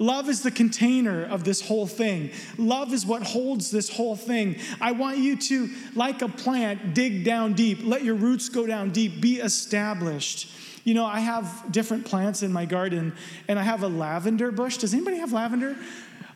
Love 0.00 0.28
is 0.28 0.42
the 0.42 0.50
container 0.50 1.24
of 1.24 1.44
this 1.44 1.60
whole 1.60 1.86
thing. 1.86 2.32
Love 2.58 2.92
is 2.92 3.06
what 3.06 3.22
holds 3.22 3.70
this 3.70 3.88
whole 3.88 4.16
thing. 4.16 4.56
I 4.80 4.90
want 4.90 5.18
you 5.18 5.36
to, 5.36 5.70
like 5.94 6.22
a 6.22 6.28
plant, 6.28 6.92
dig 6.92 7.24
down 7.24 7.52
deep. 7.52 7.78
Let 7.84 8.02
your 8.02 8.16
roots 8.16 8.48
go 8.48 8.66
down 8.66 8.90
deep. 8.90 9.20
Be 9.20 9.36
established. 9.36 10.50
You 10.86 10.94
know, 10.94 11.04
I 11.04 11.18
have 11.18 11.72
different 11.72 12.06
plants 12.06 12.44
in 12.44 12.52
my 12.52 12.64
garden, 12.64 13.12
and 13.48 13.58
I 13.58 13.62
have 13.64 13.82
a 13.82 13.88
lavender 13.88 14.52
bush. 14.52 14.76
Does 14.76 14.94
anybody 14.94 15.16
have 15.16 15.32
lavender? 15.32 15.76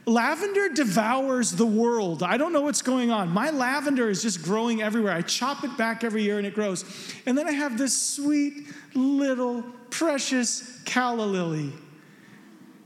Lavender 0.07 0.69
devours 0.71 1.53
the 1.53 1.65
world. 1.65 2.25
I 2.25 2.37
don't 2.37 2.53
know 2.53 2.63
what's 2.63 2.83
going 2.83 3.13
on. 3.13 3.29
My 3.29 3.51
lavender 3.51 4.11
is 4.11 4.23
just 4.23 4.43
growing 4.43 4.83
everywhere. 4.83 5.13
I 5.13 5.23
chop 5.23 5.63
it 5.63 5.79
back 5.79 6.03
every 6.03 6.25
year 6.25 6.37
and 6.37 6.45
it 6.45 6.55
grows. 6.57 6.85
And 7.27 7.39
then 7.39 7.47
I 7.47 7.53
have 7.53 7.79
this 7.79 7.97
sweet 7.97 8.67
little 8.93 9.63
precious 9.91 10.83
calla 10.85 11.23
lily. 11.23 11.73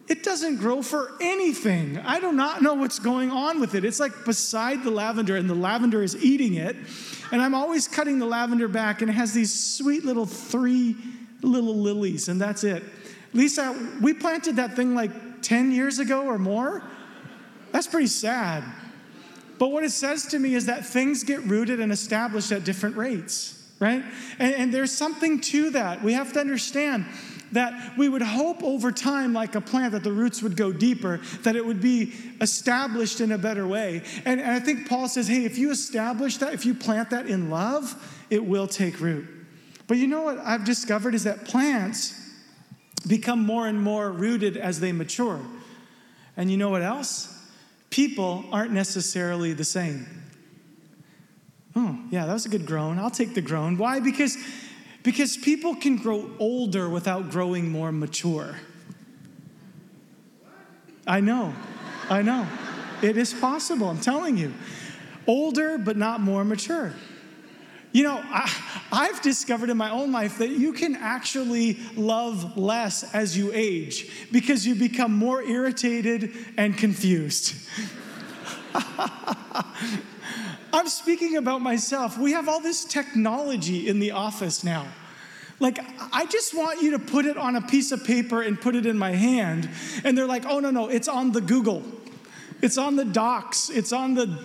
It 0.06 0.22
doesn't 0.22 0.56
grow 0.56 0.82
for 0.82 1.12
anything. 1.18 1.96
I 1.96 2.20
do 2.20 2.30
not 2.30 2.60
know 2.60 2.74
what's 2.74 2.98
going 2.98 3.30
on 3.30 3.58
with 3.58 3.74
it. 3.74 3.86
It's 3.86 4.00
like 4.00 4.26
beside 4.26 4.82
the 4.82 4.90
lavender, 4.90 5.36
and 5.36 5.48
the 5.48 5.54
lavender 5.54 6.02
is 6.02 6.22
eating 6.22 6.54
it. 6.56 6.76
And 7.32 7.40
I'm 7.40 7.54
always 7.54 7.88
cutting 7.88 8.18
the 8.18 8.26
lavender 8.26 8.68
back, 8.68 9.00
and 9.00 9.08
it 9.08 9.14
has 9.14 9.32
these 9.32 9.54
sweet 9.54 10.04
little 10.04 10.26
three 10.26 10.94
little 11.44 11.76
lilies, 11.76 12.28
and 12.28 12.40
that's 12.40 12.64
it. 12.64 12.82
Lisa, 13.32 13.76
we 14.00 14.14
planted 14.14 14.56
that 14.56 14.76
thing 14.76 14.94
like 14.94 15.42
10 15.42 15.72
years 15.72 15.98
ago 15.98 16.26
or 16.26 16.38
more. 16.38 16.82
That's 17.72 17.86
pretty 17.86 18.06
sad. 18.06 18.64
But 19.58 19.68
what 19.68 19.84
it 19.84 19.90
says 19.90 20.26
to 20.26 20.38
me 20.38 20.54
is 20.54 20.66
that 20.66 20.86
things 20.86 21.24
get 21.24 21.42
rooted 21.42 21.80
and 21.80 21.92
established 21.92 22.52
at 22.52 22.64
different 22.64 22.96
rates, 22.96 23.60
right? 23.78 24.02
And, 24.38 24.54
and 24.54 24.74
there's 24.74 24.92
something 24.92 25.40
to 25.42 25.70
that. 25.70 26.02
We 26.02 26.12
have 26.12 26.32
to 26.34 26.40
understand 26.40 27.06
that 27.52 27.96
we 27.96 28.08
would 28.08 28.22
hope 28.22 28.62
over 28.62 28.90
time, 28.90 29.32
like 29.32 29.54
a 29.54 29.60
plant, 29.60 29.92
that 29.92 30.02
the 30.02 30.12
roots 30.12 30.42
would 30.42 30.56
go 30.56 30.72
deeper, 30.72 31.20
that 31.42 31.56
it 31.56 31.64
would 31.64 31.80
be 31.80 32.12
established 32.40 33.20
in 33.20 33.32
a 33.32 33.38
better 33.38 33.66
way. 33.66 34.02
And, 34.24 34.40
and 34.40 34.50
I 34.50 34.60
think 34.60 34.88
Paul 34.88 35.08
says, 35.08 35.28
hey, 35.28 35.44
if 35.44 35.56
you 35.56 35.70
establish 35.70 36.38
that, 36.38 36.52
if 36.52 36.66
you 36.66 36.74
plant 36.74 37.10
that 37.10 37.26
in 37.26 37.50
love, 37.50 38.26
it 38.28 38.44
will 38.44 38.66
take 38.66 39.00
root. 39.00 39.26
But 39.86 39.98
you 39.98 40.06
know 40.06 40.22
what 40.22 40.38
I've 40.38 40.64
discovered 40.64 41.14
is 41.14 41.24
that 41.24 41.44
plants 41.44 42.20
become 43.06 43.44
more 43.44 43.66
and 43.66 43.80
more 43.80 44.10
rooted 44.10 44.56
as 44.56 44.80
they 44.80 44.92
mature. 44.92 45.40
And 46.36 46.50
you 46.50 46.56
know 46.56 46.70
what 46.70 46.82
else? 46.82 47.30
People 47.90 48.44
aren't 48.50 48.72
necessarily 48.72 49.52
the 49.52 49.64
same. 49.64 50.06
Oh, 51.76 51.98
yeah, 52.10 52.26
that 52.26 52.32
was 52.32 52.46
a 52.46 52.48
good 52.48 52.66
groan. 52.66 52.98
I'll 52.98 53.10
take 53.10 53.34
the 53.34 53.40
groan. 53.40 53.76
Why? 53.76 54.00
Because 54.00 54.36
because 55.04 55.36
people 55.36 55.76
can 55.76 55.96
grow 55.96 56.30
older 56.38 56.88
without 56.88 57.30
growing 57.30 57.70
more 57.70 57.92
mature. 57.92 58.56
I 61.06 61.20
know, 61.20 61.54
I 62.08 62.22
know. 62.22 62.48
It 63.02 63.18
is 63.18 63.34
possible, 63.34 63.90
I'm 63.90 64.00
telling 64.00 64.38
you. 64.38 64.54
Older, 65.26 65.76
but 65.76 65.98
not 65.98 66.20
more 66.20 66.42
mature. 66.42 66.94
You 67.94 68.02
know, 68.02 68.20
I, 68.28 69.06
have 69.06 69.22
discovered 69.22 69.70
in 69.70 69.76
my 69.76 69.88
own 69.88 70.10
life 70.10 70.38
that 70.38 70.50
you 70.50 70.72
can 70.72 70.96
actually 70.96 71.78
love 71.94 72.58
less 72.58 73.14
as 73.14 73.38
you 73.38 73.52
age 73.54 74.10
because 74.32 74.66
you 74.66 74.74
become 74.74 75.12
more 75.12 75.40
irritated 75.44 76.32
and 76.56 76.76
confused. 76.76 77.54
I'm 80.72 80.88
speaking 80.88 81.36
about 81.36 81.60
myself. 81.60 82.18
We 82.18 82.32
have 82.32 82.48
all 82.48 82.58
this 82.58 82.84
technology 82.84 83.88
in 83.88 84.00
the 84.00 84.10
office 84.10 84.64
now. 84.64 84.88
Like, 85.60 85.78
I 86.12 86.26
just 86.26 86.52
want 86.52 86.82
you 86.82 86.90
to 86.90 86.98
put 86.98 87.26
it 87.26 87.36
on 87.36 87.54
a 87.54 87.62
piece 87.62 87.92
of 87.92 88.02
paper 88.02 88.42
and 88.42 88.60
put 88.60 88.74
it 88.74 88.86
in 88.86 88.98
my 88.98 89.12
hand. 89.12 89.70
And 90.02 90.18
they're 90.18 90.26
like, 90.26 90.46
oh, 90.46 90.58
no, 90.58 90.72
no, 90.72 90.88
it's 90.88 91.06
on 91.06 91.30
the 91.30 91.40
Google. 91.40 91.84
It's 92.60 92.76
on 92.76 92.96
the 92.96 93.04
docs. 93.04 93.70
It's 93.70 93.92
on 93.92 94.14
the, 94.14 94.36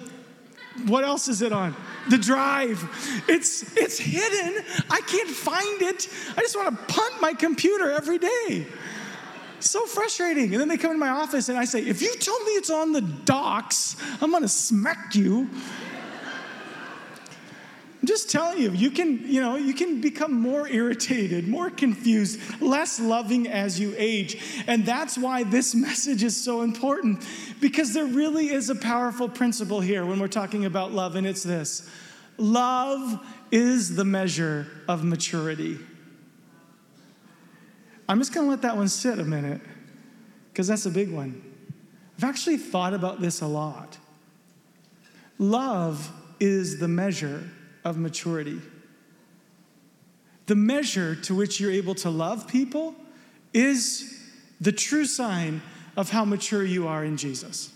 what 0.87 1.03
else 1.03 1.27
is 1.27 1.41
it 1.41 1.51
on? 1.51 1.75
The 2.09 2.17
drive. 2.17 2.83
It's, 3.27 3.75
it's 3.77 3.99
hidden. 3.99 4.63
I 4.89 5.01
can't 5.01 5.29
find 5.29 5.81
it. 5.81 6.07
I 6.37 6.41
just 6.41 6.55
want 6.55 6.69
to 6.69 6.93
punt 6.93 7.21
my 7.21 7.33
computer 7.33 7.91
every 7.91 8.17
day. 8.17 8.67
So 9.59 9.85
frustrating. 9.85 10.53
And 10.53 10.61
then 10.61 10.67
they 10.67 10.77
come 10.77 10.91
into 10.91 10.99
my 10.99 11.09
office 11.09 11.49
and 11.49 11.57
I 11.57 11.65
say, 11.65 11.81
if 11.81 12.01
you 12.01 12.15
tell 12.15 12.39
me 12.45 12.51
it's 12.51 12.69
on 12.69 12.93
the 12.93 13.01
docs, 13.01 13.97
I'm 14.21 14.31
to 14.31 14.47
smack 14.47 15.15
you. 15.15 15.49
I'm 18.01 18.07
just 18.07 18.29
telling 18.29 18.59
you, 18.59 18.71
you 18.71 18.91
can, 18.91 19.27
you 19.27 19.41
know, 19.41 19.57
you 19.57 19.73
can 19.73 19.99
become 19.99 20.31
more 20.31 20.69
irritated, 20.69 21.49
more 21.49 21.69
confused, 21.69 22.39
less 22.61 22.97
loving 22.97 23.49
as 23.49 23.77
you 23.77 23.93
age. 23.97 24.41
And 24.67 24.85
that's 24.85 25.17
why 25.17 25.43
this 25.43 25.75
message 25.75 26.23
is 26.23 26.41
so 26.41 26.61
important 26.61 27.25
because 27.59 27.93
there 27.93 28.05
really 28.05 28.49
is 28.49 28.69
a 28.69 28.75
powerful 28.75 29.27
principle 29.27 29.81
here 29.81 30.05
when 30.05 30.19
we're 30.19 30.29
talking 30.29 30.63
about 30.63 30.93
love, 30.93 31.15
and 31.15 31.27
it's 31.27 31.43
this 31.43 31.89
love 32.37 33.19
is 33.51 33.97
the 33.97 34.05
measure 34.05 34.67
of 34.87 35.03
maturity. 35.03 35.77
I'm 38.07 38.17
just 38.17 38.33
going 38.33 38.45
to 38.45 38.49
let 38.49 38.61
that 38.61 38.77
one 38.77 38.87
sit 38.87 39.19
a 39.19 39.25
minute 39.25 39.59
because 40.53 40.67
that's 40.67 40.85
a 40.85 40.89
big 40.89 41.11
one. 41.11 41.43
I've 42.17 42.23
actually 42.23 42.57
thought 42.57 42.93
about 42.93 43.19
this 43.19 43.41
a 43.41 43.47
lot. 43.47 43.97
Love 45.37 46.11
is 46.39 46.79
the 46.79 46.87
measure 46.87 47.49
of 47.83 47.97
maturity. 47.97 48.59
The 50.45 50.55
measure 50.55 51.15
to 51.15 51.35
which 51.35 51.59
you're 51.59 51.71
able 51.71 51.95
to 51.95 52.09
love 52.09 52.47
people 52.47 52.95
is 53.53 54.19
the 54.59 54.71
true 54.71 55.05
sign 55.05 55.61
of 55.95 56.09
how 56.09 56.25
mature 56.25 56.63
you 56.63 56.87
are 56.87 57.03
in 57.03 57.17
Jesus. 57.17 57.71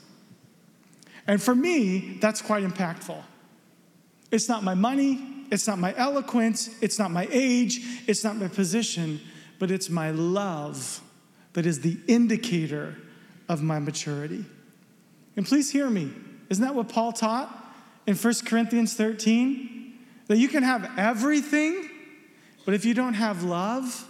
And 1.28 1.42
for 1.42 1.56
me, 1.56 2.18
that's 2.20 2.42
quite 2.42 2.64
impactful. 2.64 3.22
It's 4.32 4.50
not 4.50 4.64
my 4.64 4.74
money, 4.74 5.46
it's 5.52 5.68
not 5.68 5.78
my 5.78 5.94
eloquence, 5.96 6.70
it's 6.82 6.98
not 6.98 7.12
my 7.12 7.28
age, 7.32 7.80
it's 8.08 8.24
not 8.24 8.36
my 8.36 8.48
position, 8.48 9.22
but 9.60 9.72
it's 9.72 9.90
my 9.90 10.12
love 10.12 11.02
that 11.54 11.66
is 11.66 11.82
the 11.82 11.98
indicator 12.08 12.96
of 13.48 13.62
my 13.62 13.80
maturity. 13.80 14.44
And 15.38 15.46
please 15.46 15.70
hear 15.70 15.90
me. 15.90 16.12
Isn't 16.50 16.64
that 16.64 16.76
what 16.76 16.90
Paul 16.90 17.12
taught 17.14 17.50
in 18.06 18.16
1 18.16 18.34
Corinthians 18.46 18.96
13? 18.96 19.73
That 20.28 20.38
you 20.38 20.48
can 20.48 20.64
have 20.64 20.90
everything, 20.98 21.90
but 22.66 22.74
if 22.74 22.86
you 22.86 22.94
don't 22.94 23.14
have 23.14 23.44
love, 23.44 24.08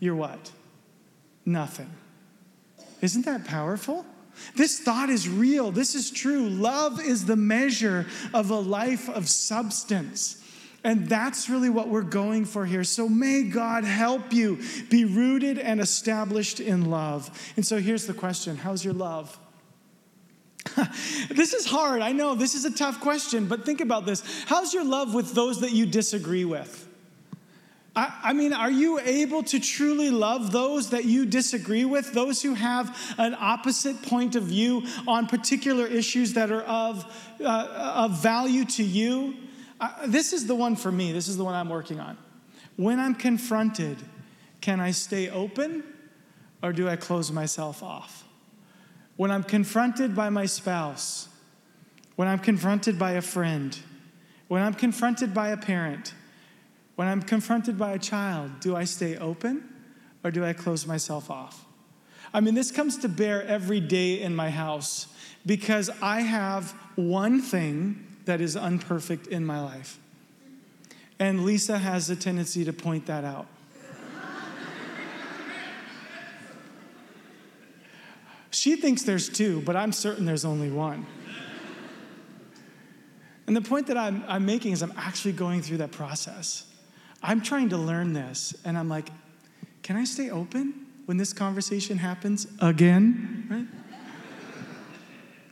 you're 0.00 0.16
what? 0.16 0.50
Nothing. 1.44 1.90
Isn't 3.00 3.24
that 3.26 3.44
powerful? 3.44 4.04
This 4.54 4.80
thought 4.80 5.08
is 5.08 5.28
real. 5.28 5.70
This 5.70 5.94
is 5.94 6.10
true. 6.10 6.48
Love 6.48 7.00
is 7.00 7.24
the 7.24 7.36
measure 7.36 8.06
of 8.34 8.50
a 8.50 8.58
life 8.58 9.08
of 9.08 9.28
substance. 9.28 10.42
And 10.84 11.08
that's 11.08 11.48
really 11.48 11.70
what 11.70 11.88
we're 11.88 12.02
going 12.02 12.44
for 12.44 12.64
here. 12.64 12.84
So 12.84 13.08
may 13.08 13.42
God 13.42 13.84
help 13.84 14.32
you 14.32 14.60
be 14.88 15.04
rooted 15.04 15.58
and 15.58 15.80
established 15.80 16.60
in 16.60 16.90
love. 16.90 17.30
And 17.56 17.66
so 17.66 17.78
here's 17.78 18.06
the 18.06 18.14
question 18.14 18.56
How's 18.56 18.84
your 18.84 18.94
love? 18.94 19.38
this 21.30 21.52
is 21.52 21.66
hard. 21.66 22.02
I 22.02 22.12
know 22.12 22.34
this 22.34 22.54
is 22.54 22.64
a 22.64 22.70
tough 22.70 23.00
question, 23.00 23.46
but 23.46 23.64
think 23.64 23.80
about 23.80 24.06
this. 24.06 24.22
How's 24.46 24.74
your 24.74 24.84
love 24.84 25.14
with 25.14 25.34
those 25.34 25.60
that 25.60 25.72
you 25.72 25.86
disagree 25.86 26.44
with? 26.44 26.86
I, 27.98 28.34
mean, 28.34 28.52
are 28.52 28.70
you 28.70 29.00
able 29.00 29.42
to 29.44 29.58
truly 29.58 30.10
love 30.10 30.52
those 30.52 30.90
that 30.90 31.06
you 31.06 31.24
disagree 31.24 31.86
with, 31.86 32.12
those 32.12 32.42
who 32.42 32.52
have 32.52 32.94
an 33.16 33.34
opposite 33.38 34.02
point 34.02 34.36
of 34.36 34.42
view 34.42 34.82
on 35.08 35.26
particular 35.26 35.86
issues 35.86 36.34
that 36.34 36.50
are 36.50 36.60
of, 36.62 37.34
uh, 37.42 38.02
of 38.06 38.22
value 38.22 38.66
to 38.66 38.84
you? 38.84 39.34
Uh, 39.80 40.06
this 40.08 40.34
is 40.34 40.46
the 40.46 40.54
one 40.54 40.76
for 40.76 40.92
me. 40.92 41.10
This 41.10 41.26
is 41.26 41.38
the 41.38 41.44
one 41.44 41.54
I'm 41.54 41.70
working 41.70 41.98
on. 41.98 42.18
When 42.76 43.00
I'm 43.00 43.14
confronted, 43.14 43.96
can 44.60 44.78
I 44.78 44.90
stay 44.90 45.30
open 45.30 45.82
or 46.62 46.74
do 46.74 46.90
I 46.90 46.96
close 46.96 47.32
myself 47.32 47.82
off? 47.82 48.25
When 49.16 49.30
I'm 49.30 49.42
confronted 49.42 50.14
by 50.14 50.30
my 50.30 50.46
spouse, 50.46 51.28
when 52.16 52.28
I'm 52.28 52.38
confronted 52.38 52.98
by 52.98 53.12
a 53.12 53.22
friend, 53.22 53.78
when 54.48 54.62
I'm 54.62 54.74
confronted 54.74 55.34
by 55.34 55.48
a 55.48 55.56
parent, 55.56 56.14
when 56.96 57.08
I'm 57.08 57.22
confronted 57.22 57.78
by 57.78 57.92
a 57.92 57.98
child, 57.98 58.60
do 58.60 58.74
I 58.74 58.84
stay 58.84 59.16
open 59.16 59.68
or 60.24 60.30
do 60.30 60.44
I 60.44 60.52
close 60.52 60.86
myself 60.86 61.30
off? 61.30 61.64
I 62.32 62.40
mean, 62.40 62.54
this 62.54 62.70
comes 62.70 62.98
to 62.98 63.08
bear 63.08 63.42
every 63.44 63.80
day 63.80 64.20
in 64.20 64.34
my 64.34 64.50
house 64.50 65.08
because 65.44 65.90
I 66.02 66.22
have 66.22 66.72
one 66.96 67.40
thing 67.40 68.04
that 68.24 68.40
is 68.40 68.56
unperfect 68.56 69.28
in 69.28 69.46
my 69.46 69.60
life. 69.60 69.98
And 71.18 71.44
Lisa 71.44 71.78
has 71.78 72.10
a 72.10 72.16
tendency 72.16 72.64
to 72.64 72.72
point 72.72 73.06
that 73.06 73.24
out. 73.24 73.46
She 78.56 78.74
thinks 78.76 79.02
there's 79.02 79.28
two, 79.28 79.60
but 79.60 79.76
I'm 79.76 79.92
certain 79.92 80.24
there's 80.24 80.46
only 80.46 80.70
one. 80.70 81.04
And 83.46 83.54
the 83.54 83.60
point 83.60 83.86
that 83.88 83.98
I'm, 83.98 84.24
I'm 84.26 84.46
making 84.46 84.72
is 84.72 84.82
I'm 84.82 84.94
actually 84.96 85.32
going 85.32 85.60
through 85.60 85.76
that 85.76 85.92
process. 85.92 86.64
I'm 87.22 87.42
trying 87.42 87.68
to 87.68 87.76
learn 87.76 88.14
this, 88.14 88.54
and 88.64 88.78
I'm 88.78 88.88
like, 88.88 89.10
can 89.82 89.96
I 89.96 90.04
stay 90.04 90.30
open 90.30 90.86
when 91.04 91.18
this 91.18 91.34
conversation 91.34 91.98
happens 91.98 92.46
again? 92.58 93.46
Right? 93.50 93.66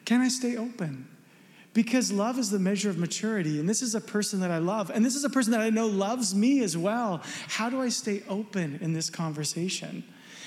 Can 0.06 0.22
I 0.22 0.28
stay 0.28 0.56
open? 0.56 1.06
Because 1.74 2.10
love 2.10 2.38
is 2.38 2.50
the 2.50 2.58
measure 2.58 2.88
of 2.88 2.96
maturity, 2.96 3.60
and 3.60 3.68
this 3.68 3.82
is 3.82 3.94
a 3.94 4.00
person 4.00 4.40
that 4.40 4.50
I 4.50 4.58
love, 4.58 4.90
and 4.90 5.04
this 5.04 5.14
is 5.14 5.24
a 5.24 5.30
person 5.30 5.52
that 5.52 5.60
I 5.60 5.68
know 5.68 5.88
loves 5.88 6.34
me 6.34 6.64
as 6.64 6.74
well. 6.74 7.20
How 7.48 7.68
do 7.68 7.82
I 7.82 7.90
stay 7.90 8.22
open 8.30 8.78
in 8.80 8.94
this 8.94 9.10
conversation? 9.10 10.04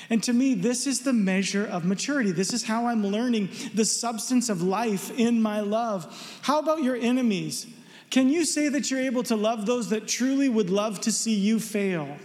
And 0.09 0.23
to 0.23 0.33
me, 0.33 0.53
this 0.53 0.87
is 0.87 1.01
the 1.01 1.13
measure 1.13 1.65
of 1.65 1.83
maturity. 1.83 2.31
This 2.31 2.53
is 2.53 2.63
how 2.63 2.87
I'm 2.87 3.05
learning 3.05 3.49
the 3.73 3.85
substance 3.85 4.49
of 4.49 4.61
life 4.61 5.11
in 5.17 5.41
my 5.41 5.59
love. 5.59 6.39
How 6.41 6.59
about 6.59 6.81
your 6.81 6.95
enemies? 6.95 7.67
Can 8.09 8.29
you 8.29 8.45
say 8.45 8.69
that 8.69 8.89
you're 8.89 9.01
able 9.01 9.23
to 9.23 9.35
love 9.35 9.65
those 9.65 9.89
that 9.89 10.07
truly 10.07 10.47
would 10.47 10.69
love 10.69 11.01
to 11.01 11.11
see 11.11 11.33
you 11.33 11.59
fail? 11.59 12.17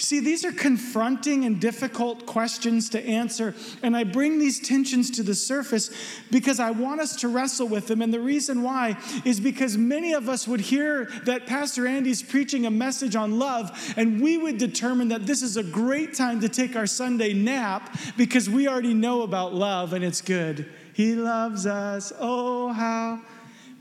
See, 0.00 0.20
these 0.20 0.44
are 0.44 0.52
confronting 0.52 1.44
and 1.44 1.60
difficult 1.60 2.24
questions 2.24 2.88
to 2.90 3.04
answer, 3.04 3.56
and 3.82 3.96
I 3.96 4.04
bring 4.04 4.38
these 4.38 4.60
tensions 4.60 5.10
to 5.12 5.24
the 5.24 5.34
surface 5.34 5.90
because 6.30 6.60
I 6.60 6.70
want 6.70 7.00
us 7.00 7.16
to 7.16 7.28
wrestle 7.28 7.66
with 7.66 7.88
them. 7.88 8.00
And 8.00 8.14
the 8.14 8.20
reason 8.20 8.62
why 8.62 8.96
is 9.24 9.40
because 9.40 9.76
many 9.76 10.12
of 10.14 10.28
us 10.28 10.46
would 10.46 10.60
hear 10.60 11.06
that 11.24 11.48
Pastor 11.48 11.84
Andy's 11.88 12.22
preaching 12.22 12.64
a 12.64 12.70
message 12.70 13.16
on 13.16 13.40
love, 13.40 13.76
and 13.96 14.22
we 14.22 14.38
would 14.38 14.56
determine 14.56 15.08
that 15.08 15.26
this 15.26 15.42
is 15.42 15.56
a 15.56 15.64
great 15.64 16.14
time 16.14 16.40
to 16.42 16.48
take 16.48 16.76
our 16.76 16.86
Sunday 16.86 17.32
nap 17.32 17.98
because 18.16 18.48
we 18.48 18.68
already 18.68 18.94
know 18.94 19.22
about 19.22 19.52
love 19.52 19.94
and 19.94 20.04
it's 20.04 20.20
good. 20.20 20.70
He 20.94 21.16
loves 21.16 21.66
us, 21.66 22.12
oh, 22.20 22.72
how. 22.72 23.20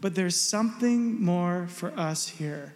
But 0.01 0.15
there's 0.15 0.35
something 0.35 1.23
more 1.23 1.67
for 1.67 1.91
us 1.99 2.27
here. 2.27 2.73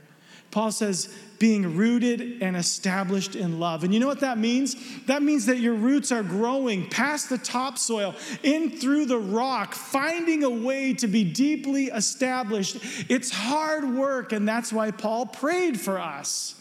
Paul 0.52 0.72
says, 0.72 1.14
being 1.42 1.76
rooted 1.76 2.44
and 2.44 2.56
established 2.56 3.36
in 3.36 3.60
love. 3.60 3.84
And 3.84 3.92
you 3.92 4.00
know 4.00 4.06
what 4.06 4.20
that 4.20 4.38
means? 4.38 4.76
That 5.08 5.24
means 5.24 5.48
that 5.48 5.58
your 5.58 5.74
roots 5.74 6.12
are 6.12 6.22
growing 6.22 6.88
past 6.88 7.30
the 7.30 7.40
topsoil, 7.40 8.14
in 8.44 8.70
through 8.70 9.06
the 9.08 9.18
rock, 9.18 9.74
finding 9.74 10.44
a 10.44 10.50
way 10.52 10.94
to 10.94 11.08
be 11.08 11.24
deeply 11.24 11.86
established. 11.86 12.78
It's 13.10 13.32
hard 13.32 13.96
work, 13.96 14.34
and 14.34 14.48
that's 14.48 14.72
why 14.72 14.92
Paul 14.92 15.26
prayed 15.26 15.82
for 15.82 16.00
us. 16.00 16.54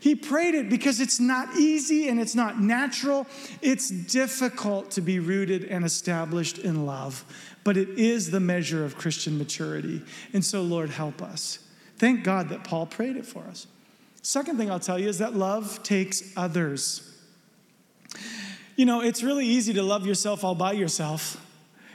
He 0.00 0.14
prayed 0.14 0.54
it 0.54 0.68
because 0.68 1.00
it's 1.00 1.18
not 1.18 1.56
easy 1.56 2.08
and 2.08 2.20
it's 2.20 2.34
not 2.34 2.60
natural. 2.60 3.26
It's 3.62 3.88
difficult 3.88 4.90
to 4.92 5.00
be 5.00 5.18
rooted 5.18 5.64
and 5.64 5.82
established 5.82 6.58
in 6.58 6.84
love, 6.84 7.24
but 7.64 7.78
it 7.78 7.88
is 7.98 8.30
the 8.30 8.40
measure 8.40 8.84
of 8.84 8.98
Christian 8.98 9.38
maturity. 9.38 10.02
And 10.34 10.44
so, 10.44 10.60
Lord, 10.60 10.90
help 10.90 11.22
us. 11.22 11.58
Thank 12.00 12.24
God 12.24 12.48
that 12.48 12.64
Paul 12.64 12.86
prayed 12.86 13.18
it 13.18 13.26
for 13.26 13.42
us. 13.42 13.66
Second 14.22 14.56
thing 14.56 14.70
I'll 14.70 14.80
tell 14.80 14.98
you 14.98 15.06
is 15.06 15.18
that 15.18 15.34
love 15.34 15.82
takes 15.82 16.32
others. 16.34 17.06
You 18.74 18.86
know, 18.86 19.02
it's 19.02 19.22
really 19.22 19.44
easy 19.44 19.74
to 19.74 19.82
love 19.82 20.06
yourself 20.06 20.42
all 20.42 20.54
by 20.54 20.72
yourself. 20.72 21.46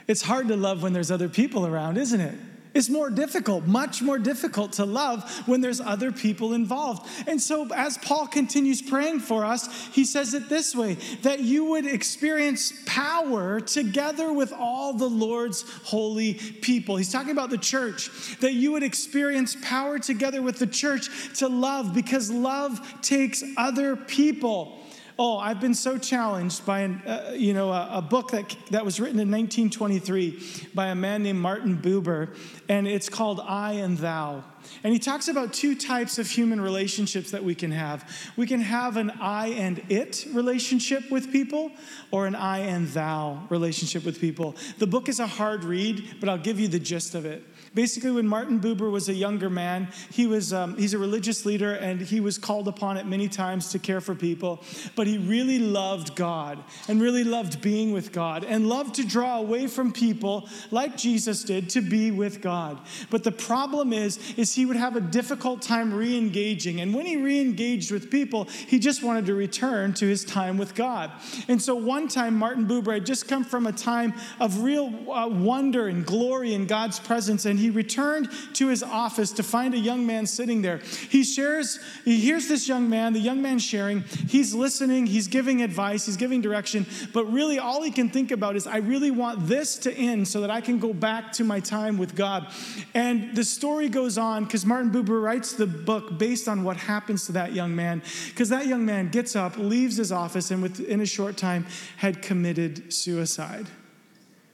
It's 0.06 0.22
hard 0.22 0.46
to 0.46 0.56
love 0.56 0.80
when 0.80 0.92
there's 0.92 1.10
other 1.10 1.28
people 1.28 1.66
around, 1.66 1.98
isn't 1.98 2.20
it? 2.20 2.38
It's 2.76 2.90
more 2.90 3.08
difficult, 3.08 3.64
much 3.64 4.02
more 4.02 4.18
difficult 4.18 4.72
to 4.72 4.84
love 4.84 5.24
when 5.48 5.62
there's 5.62 5.80
other 5.80 6.12
people 6.12 6.52
involved. 6.52 7.08
And 7.26 7.40
so, 7.40 7.66
as 7.74 7.96
Paul 7.96 8.26
continues 8.26 8.82
praying 8.82 9.20
for 9.20 9.46
us, 9.46 9.88
he 9.94 10.04
says 10.04 10.34
it 10.34 10.50
this 10.50 10.76
way 10.76 10.98
that 11.22 11.40
you 11.40 11.64
would 11.64 11.86
experience 11.86 12.74
power 12.84 13.60
together 13.60 14.30
with 14.30 14.52
all 14.52 14.92
the 14.92 15.08
Lord's 15.08 15.62
holy 15.84 16.34
people. 16.34 16.96
He's 16.96 17.10
talking 17.10 17.30
about 17.30 17.48
the 17.48 17.56
church, 17.56 18.10
that 18.40 18.52
you 18.52 18.72
would 18.72 18.82
experience 18.82 19.56
power 19.62 19.98
together 19.98 20.42
with 20.42 20.58
the 20.58 20.66
church 20.66 21.08
to 21.38 21.48
love 21.48 21.94
because 21.94 22.30
love 22.30 22.78
takes 23.00 23.42
other 23.56 23.96
people. 23.96 24.85
Oh, 25.18 25.38
I've 25.38 25.62
been 25.62 25.72
so 25.72 25.96
challenged 25.96 26.66
by 26.66 26.80
an, 26.80 27.00
uh, 27.06 27.32
you 27.34 27.54
know, 27.54 27.70
a, 27.70 27.88
a, 27.94 28.02
book 28.02 28.32
that, 28.32 28.54
that 28.70 28.84
was 28.84 29.00
written 29.00 29.18
in 29.18 29.30
1923 29.30 30.68
by 30.74 30.88
a 30.88 30.94
man 30.94 31.22
named 31.22 31.38
Martin 31.38 31.78
Buber, 31.78 32.36
and 32.68 32.86
it's 32.86 33.08
called 33.08 33.40
I 33.40 33.72
and 33.72 33.96
Thou. 33.96 34.44
And 34.84 34.92
he 34.92 34.98
talks 34.98 35.28
about 35.28 35.54
two 35.54 35.74
types 35.74 36.18
of 36.18 36.28
human 36.28 36.60
relationships 36.60 37.30
that 37.30 37.42
we 37.42 37.54
can 37.54 37.70
have. 37.70 38.06
We 38.36 38.46
can 38.46 38.60
have 38.60 38.98
an 38.98 39.10
I 39.18 39.48
and 39.48 39.82
it 39.88 40.26
relationship 40.34 41.10
with 41.10 41.32
people, 41.32 41.72
or 42.10 42.26
an 42.26 42.34
I 42.34 42.58
and 42.58 42.86
thou 42.88 43.46
relationship 43.48 44.04
with 44.04 44.20
people. 44.20 44.54
The 44.78 44.86
book 44.86 45.08
is 45.08 45.18
a 45.18 45.26
hard 45.26 45.64
read, 45.64 46.16
but 46.20 46.28
I'll 46.28 46.36
give 46.36 46.60
you 46.60 46.68
the 46.68 46.78
gist 46.78 47.14
of 47.14 47.24
it. 47.24 47.42
Basically, 47.76 48.10
when 48.10 48.26
Martin 48.26 48.58
Buber 48.58 48.90
was 48.90 49.10
a 49.10 49.12
younger 49.12 49.50
man, 49.50 49.88
he 50.10 50.26
was, 50.26 50.50
um, 50.54 50.78
he's 50.78 50.94
a 50.94 50.98
religious 50.98 51.44
leader 51.44 51.74
and 51.74 52.00
he 52.00 52.20
was 52.20 52.38
called 52.38 52.68
upon 52.68 52.96
at 52.96 53.06
many 53.06 53.28
times 53.28 53.68
to 53.72 53.78
care 53.78 54.00
for 54.00 54.14
people. 54.14 54.62
But 54.94 55.06
he 55.06 55.18
really 55.18 55.58
loved 55.58 56.16
God 56.16 56.64
and 56.88 57.02
really 57.02 57.22
loved 57.22 57.60
being 57.60 57.92
with 57.92 58.12
God 58.12 58.44
and 58.44 58.66
loved 58.66 58.94
to 58.94 59.06
draw 59.06 59.36
away 59.36 59.66
from 59.66 59.92
people 59.92 60.48
like 60.70 60.96
Jesus 60.96 61.44
did 61.44 61.68
to 61.70 61.82
be 61.82 62.10
with 62.10 62.40
God. 62.40 62.80
But 63.10 63.24
the 63.24 63.32
problem 63.32 63.92
is, 63.92 64.18
is 64.38 64.54
he 64.54 64.64
would 64.64 64.76
have 64.76 64.96
a 64.96 65.00
difficult 65.02 65.60
time 65.60 65.92
re 65.92 66.16
engaging. 66.16 66.80
And 66.80 66.94
when 66.94 67.04
he 67.04 67.18
re 67.18 67.38
engaged 67.38 67.92
with 67.92 68.10
people, 68.10 68.44
he 68.44 68.78
just 68.78 69.02
wanted 69.02 69.26
to 69.26 69.34
return 69.34 69.92
to 69.94 70.06
his 70.06 70.24
time 70.24 70.56
with 70.56 70.74
God. 70.74 71.10
And 71.46 71.60
so 71.60 71.74
one 71.74 72.08
time, 72.08 72.38
Martin 72.38 72.66
Buber 72.66 72.94
had 72.94 73.04
just 73.04 73.28
come 73.28 73.44
from 73.44 73.66
a 73.66 73.72
time 73.72 74.14
of 74.40 74.62
real 74.62 75.12
uh, 75.12 75.28
wonder 75.28 75.88
and 75.88 76.06
glory 76.06 76.54
in 76.54 76.66
God's 76.66 76.98
presence. 76.98 77.44
And 77.44 77.58
he 77.58 77.65
he 77.66 77.70
returned 77.70 78.28
to 78.54 78.68
his 78.68 78.84
office 78.84 79.32
to 79.32 79.42
find 79.42 79.74
a 79.74 79.78
young 79.78 80.06
man 80.06 80.24
sitting 80.24 80.62
there. 80.62 80.78
He 81.10 81.24
shares, 81.24 81.80
he 82.04 82.20
hears 82.20 82.46
this 82.46 82.68
young 82.68 82.88
man, 82.88 83.12
the 83.12 83.18
young 83.18 83.42
man 83.42 83.58
sharing. 83.58 84.02
He's 84.02 84.54
listening, 84.54 85.06
he's 85.06 85.26
giving 85.26 85.62
advice, 85.62 86.06
he's 86.06 86.16
giving 86.16 86.40
direction, 86.40 86.86
but 87.12 87.24
really 87.24 87.58
all 87.58 87.82
he 87.82 87.90
can 87.90 88.08
think 88.08 88.30
about 88.30 88.54
is, 88.54 88.68
I 88.68 88.76
really 88.76 89.10
want 89.10 89.48
this 89.48 89.78
to 89.78 89.92
end 89.92 90.28
so 90.28 90.42
that 90.42 90.50
I 90.50 90.60
can 90.60 90.78
go 90.78 90.94
back 90.94 91.32
to 91.32 91.44
my 91.44 91.58
time 91.58 91.98
with 91.98 92.14
God. 92.14 92.52
And 92.94 93.34
the 93.34 93.42
story 93.42 93.88
goes 93.88 94.16
on 94.16 94.44
because 94.44 94.64
Martin 94.64 94.92
Buber 94.92 95.20
writes 95.20 95.54
the 95.54 95.66
book 95.66 96.18
based 96.18 96.46
on 96.46 96.62
what 96.62 96.76
happens 96.76 97.26
to 97.26 97.32
that 97.32 97.52
young 97.52 97.74
man. 97.74 98.00
Because 98.28 98.48
that 98.50 98.68
young 98.68 98.86
man 98.86 99.08
gets 99.08 99.34
up, 99.34 99.56
leaves 99.56 99.96
his 99.96 100.12
office, 100.12 100.52
and 100.52 100.62
within 100.62 101.00
a 101.00 101.06
short 101.06 101.36
time 101.36 101.66
had 101.96 102.22
committed 102.22 102.92
suicide. 102.92 103.66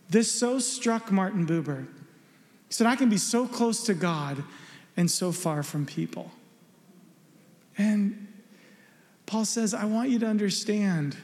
This 0.09 0.33
so 0.33 0.59
struck 0.59 1.12
Martin 1.12 1.46
Buber 1.46 1.88
he 2.72 2.74
said, 2.74 2.87
I 2.87 2.96
can 2.96 3.11
be 3.11 3.18
so 3.18 3.46
close 3.46 3.82
to 3.82 3.92
God 3.92 4.42
and 4.96 5.11
so 5.11 5.30
far 5.30 5.62
from 5.62 5.85
people. 5.85 6.30
And 7.76 8.28
Paul 9.26 9.44
says, 9.44 9.74
I 9.74 9.85
want 9.85 10.08
you 10.08 10.18
to 10.20 10.26
understand 10.26 11.14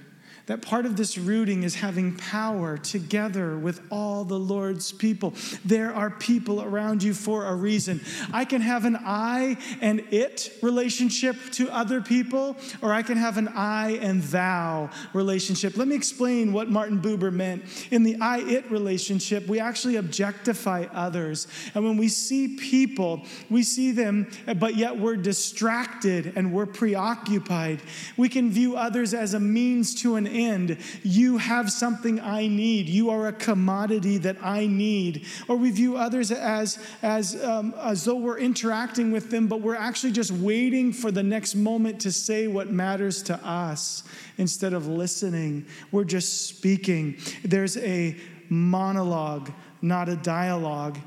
that 0.48 0.62
part 0.62 0.86
of 0.86 0.96
this 0.96 1.18
rooting 1.18 1.62
is 1.62 1.74
having 1.74 2.16
power 2.16 2.78
together 2.78 3.58
with 3.58 3.80
all 3.90 4.24
the 4.24 4.38
Lord's 4.38 4.92
people. 4.92 5.34
There 5.64 5.94
are 5.94 6.10
people 6.10 6.62
around 6.62 7.02
you 7.02 7.12
for 7.12 7.44
a 7.44 7.54
reason. 7.54 8.00
I 8.32 8.46
can 8.46 8.62
have 8.62 8.86
an 8.86 8.96
I 9.04 9.58
and 9.82 10.00
it 10.10 10.58
relationship 10.62 11.36
to 11.52 11.70
other 11.70 12.00
people, 12.00 12.56
or 12.80 12.94
I 12.94 13.02
can 13.02 13.18
have 13.18 13.36
an 13.36 13.48
I 13.48 13.98
and 14.00 14.22
thou 14.22 14.88
relationship. 15.12 15.76
Let 15.76 15.86
me 15.86 15.94
explain 15.94 16.54
what 16.54 16.70
Martin 16.70 16.98
Buber 17.00 17.30
meant. 17.30 17.62
In 17.90 18.02
the 18.02 18.16
I 18.16 18.38
it 18.38 18.70
relationship, 18.70 19.46
we 19.46 19.60
actually 19.60 19.96
objectify 19.96 20.86
others. 20.94 21.46
And 21.74 21.84
when 21.84 21.98
we 21.98 22.08
see 22.08 22.56
people, 22.56 23.22
we 23.50 23.62
see 23.62 23.92
them, 23.92 24.30
but 24.58 24.76
yet 24.76 24.98
we're 24.98 25.16
distracted 25.16 26.32
and 26.36 26.54
we're 26.54 26.66
preoccupied. 26.66 27.82
We 28.16 28.30
can 28.30 28.50
view 28.50 28.76
others 28.76 29.12
as 29.12 29.34
a 29.34 29.40
means 29.40 29.94
to 29.96 30.16
an 30.16 30.37
end. 30.38 30.78
You 31.02 31.38
have 31.38 31.70
something 31.70 32.20
I 32.20 32.46
need. 32.46 32.88
You 32.88 33.10
are 33.10 33.26
a 33.26 33.32
commodity 33.32 34.18
that 34.18 34.36
I 34.42 34.66
need. 34.66 35.26
Or 35.48 35.56
we 35.56 35.70
view 35.70 35.96
others 35.96 36.30
as, 36.30 36.78
as, 37.02 37.42
um, 37.44 37.74
as 37.78 38.04
though 38.04 38.16
we're 38.16 38.38
interacting 38.38 39.10
with 39.10 39.30
them, 39.30 39.48
but 39.48 39.60
we're 39.60 39.74
actually 39.74 40.12
just 40.12 40.30
waiting 40.30 40.92
for 40.92 41.10
the 41.10 41.22
next 41.22 41.54
moment 41.54 42.00
to 42.00 42.12
say 42.12 42.46
what 42.46 42.70
matters 42.70 43.22
to 43.24 43.34
us 43.46 44.04
instead 44.38 44.72
of 44.72 44.86
listening. 44.86 45.66
We're 45.90 46.04
just 46.04 46.46
speaking. 46.46 47.18
There's 47.42 47.76
a 47.76 48.16
monologue, 48.48 49.50
not 49.82 50.08
a 50.08 50.16
dialogue. 50.16 50.98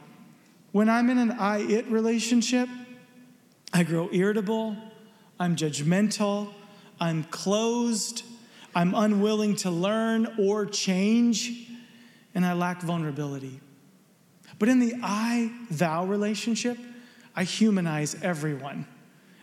When 0.72 0.90
I'm 0.90 1.10
in 1.10 1.18
an 1.18 1.32
I 1.32 1.60
it 1.60 1.88
relationship, 1.88 2.70
I 3.74 3.84
grow 3.84 4.10
irritable, 4.12 4.76
I'm 5.40 5.56
judgmental, 5.56 6.54
I'm 7.00 7.24
closed, 7.26 8.24
I'm 8.74 8.96
unwilling 8.96 9.56
to 9.58 9.72
learn 9.72 10.36
or 10.40 10.66
change, 10.66 11.68
and 12.34 12.46
I 12.46 12.54
lack 12.54 12.82
vulnerability. 12.82 13.60
But 14.60 14.70
in 14.70 14.80
the 14.80 14.94
I 15.02 15.52
thou 15.70 16.06
relationship, 16.06 16.78
I 17.36 17.44
humanize 17.44 18.16
everyone. 18.22 18.86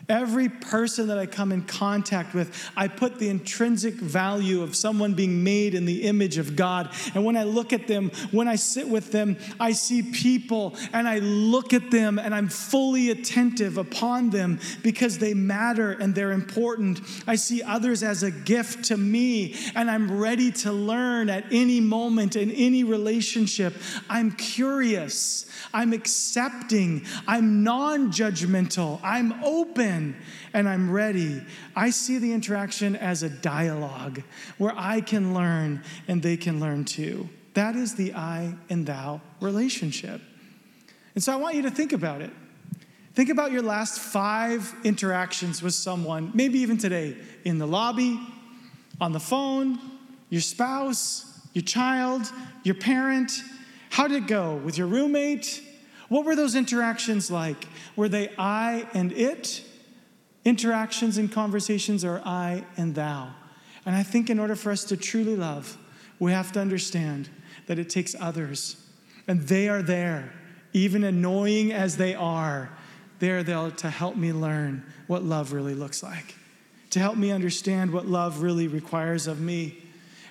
Every 0.09 0.49
person 0.49 1.09
that 1.09 1.19
I 1.19 1.27
come 1.27 1.53
in 1.53 1.65
contact 1.65 2.33
with, 2.33 2.71
I 2.75 2.89
put 2.89 3.19
the 3.19 3.29
intrinsic 3.29 3.93
value 3.93 4.63
of 4.63 4.75
someone 4.75 5.13
being 5.13 5.45
made 5.45 5.75
in 5.75 5.85
the 5.85 6.05
image 6.05 6.39
of 6.39 6.57
God. 6.57 6.89
And 7.15 7.27
when 7.27 7.37
I 7.37 7.43
look 7.43 7.75
at 7.75 7.87
them, 7.87 8.11
when 8.31 8.49
I 8.49 8.57
sit 8.57 8.89
with 8.89 9.13
them, 9.13 9.37
I 9.61 9.73
see 9.73 10.03
people 10.03 10.77
and 10.95 11.07
I 11.07 11.19
look 11.19 11.75
at 11.75 11.91
them 11.91 12.19
and 12.19 12.35
I'm 12.35 12.49
fully 12.49 13.11
attentive 13.11 13.77
upon 13.77 14.31
them 14.31 14.61
because 14.83 15.19
they 15.19 15.35
matter 15.35 15.93
and 15.93 16.15
they're 16.15 16.33
important. 16.33 17.01
I 17.27 17.37
see 17.37 17.63
others 17.63 18.03
as 18.03 18.23
a 18.23 18.31
gift 18.31 18.87
to 18.87 18.97
me 18.97 19.57
and 19.75 19.91
I'm 19.91 20.19
ready 20.19 20.51
to 20.53 20.73
learn 20.73 21.29
at 21.29 21.45
any 21.53 21.81
moment 21.81 22.35
in 22.35 22.51
any 22.53 22.83
relationship. 22.83 23.75
I'm 24.09 24.33
curious, 24.33 25.45
I'm 25.75 25.93
accepting, 25.93 27.05
I'm 27.27 27.63
non 27.63 28.11
judgmental, 28.11 29.01
I'm 29.03 29.45
open. 29.45 29.98
Open 29.99 30.17
and 30.53 30.69
I'm 30.69 30.91
ready, 30.91 31.43
I 31.77 31.91
see 31.91 32.19
the 32.19 32.33
interaction 32.33 32.97
as 32.97 33.23
a 33.23 33.29
dialogue 33.29 34.23
where 34.57 34.73
I 34.77 35.01
can 35.01 35.35
learn 35.35 35.83
and 36.07 36.23
they 36.23 36.37
can 36.37 36.61
learn 36.61 36.85
too. 36.85 37.29
That 37.55 37.77
is 37.77 37.95
the 37.95 38.15
I 38.15 38.55
and 38.71 38.87
thou 38.87 39.21
relationship. 39.41 40.21
And 41.15 41.23
so 41.23 41.33
I 41.33 41.37
want 41.37 41.57
you 41.57 41.63
to 41.63 41.71
think 41.71 41.93
about 41.93 42.23
it. 42.23 42.31
Think 43.15 43.31
about 43.31 43.51
your 43.51 43.63
last 43.63 43.99
five 43.99 44.73
interactions 44.85 45.61
with 45.61 45.75
someone, 45.75 46.31
maybe 46.35 46.61
even 46.61 46.79
today, 46.79 47.17
in 47.45 47.59
the 47.59 47.67
lobby, 47.67 48.21
on 49.01 49.13
the 49.13 49.21
phone, 49.21 49.81
your 50.31 50.41
spouse, 50.41 51.25
your 51.53 51.65
child, 51.65 52.31
your 52.63 52.77
parent. 52.77 53.33
How 53.91 54.07
did 54.07 54.23
it 54.23 54.27
go 54.29 54.55
with 54.57 54.79
your 54.79 54.87
roommate? 54.87 55.63
What 56.09 56.25
were 56.25 56.37
those 56.37 56.55
interactions 56.55 57.29
like? 57.31 57.67
Were 57.97 58.09
they 58.09 58.31
I 58.39 58.87
and 58.95 59.13
it? 59.13 59.65
Interactions 60.49 61.19
and 61.19 61.31
conversations 61.31 62.07
are 62.07 62.23
I 62.25 62.65
and 62.79 62.95
thou. 62.95 63.35
And 63.85 63.95
I 63.95 64.03
think 64.03 64.31
in 64.31 64.39
order 64.39 64.57
for 64.57 64.73
us 64.73 64.83
to 64.85 64.97
truly 64.97 65.37
love, 65.37 65.77
we 66.19 66.33
have 66.33 66.53
to 66.53 66.61
understand 66.61 67.29
that 67.67 67.79
it 67.79 67.91
takes 67.91 68.17
others. 68.19 68.83
And 69.27 69.43
they 69.43 69.69
are 69.69 69.83
there, 69.83 70.33
even 70.73 71.05
annoying 71.05 71.71
as 71.71 71.99
they 71.99 72.15
are, 72.15 72.71
they're 73.19 73.43
there 73.43 73.71
to 73.71 73.91
help 73.91 74.17
me 74.17 74.33
learn 74.33 74.87
what 75.07 75.23
love 75.23 75.53
really 75.53 75.75
looks 75.75 76.03
like, 76.03 76.35
to 76.91 76.99
help 76.99 77.19
me 77.19 77.31
understand 77.31 77.91
what 77.91 78.07
love 78.07 78.41
really 78.41 78.69
requires 78.69 79.27
of 79.27 79.43
me. 79.43 79.85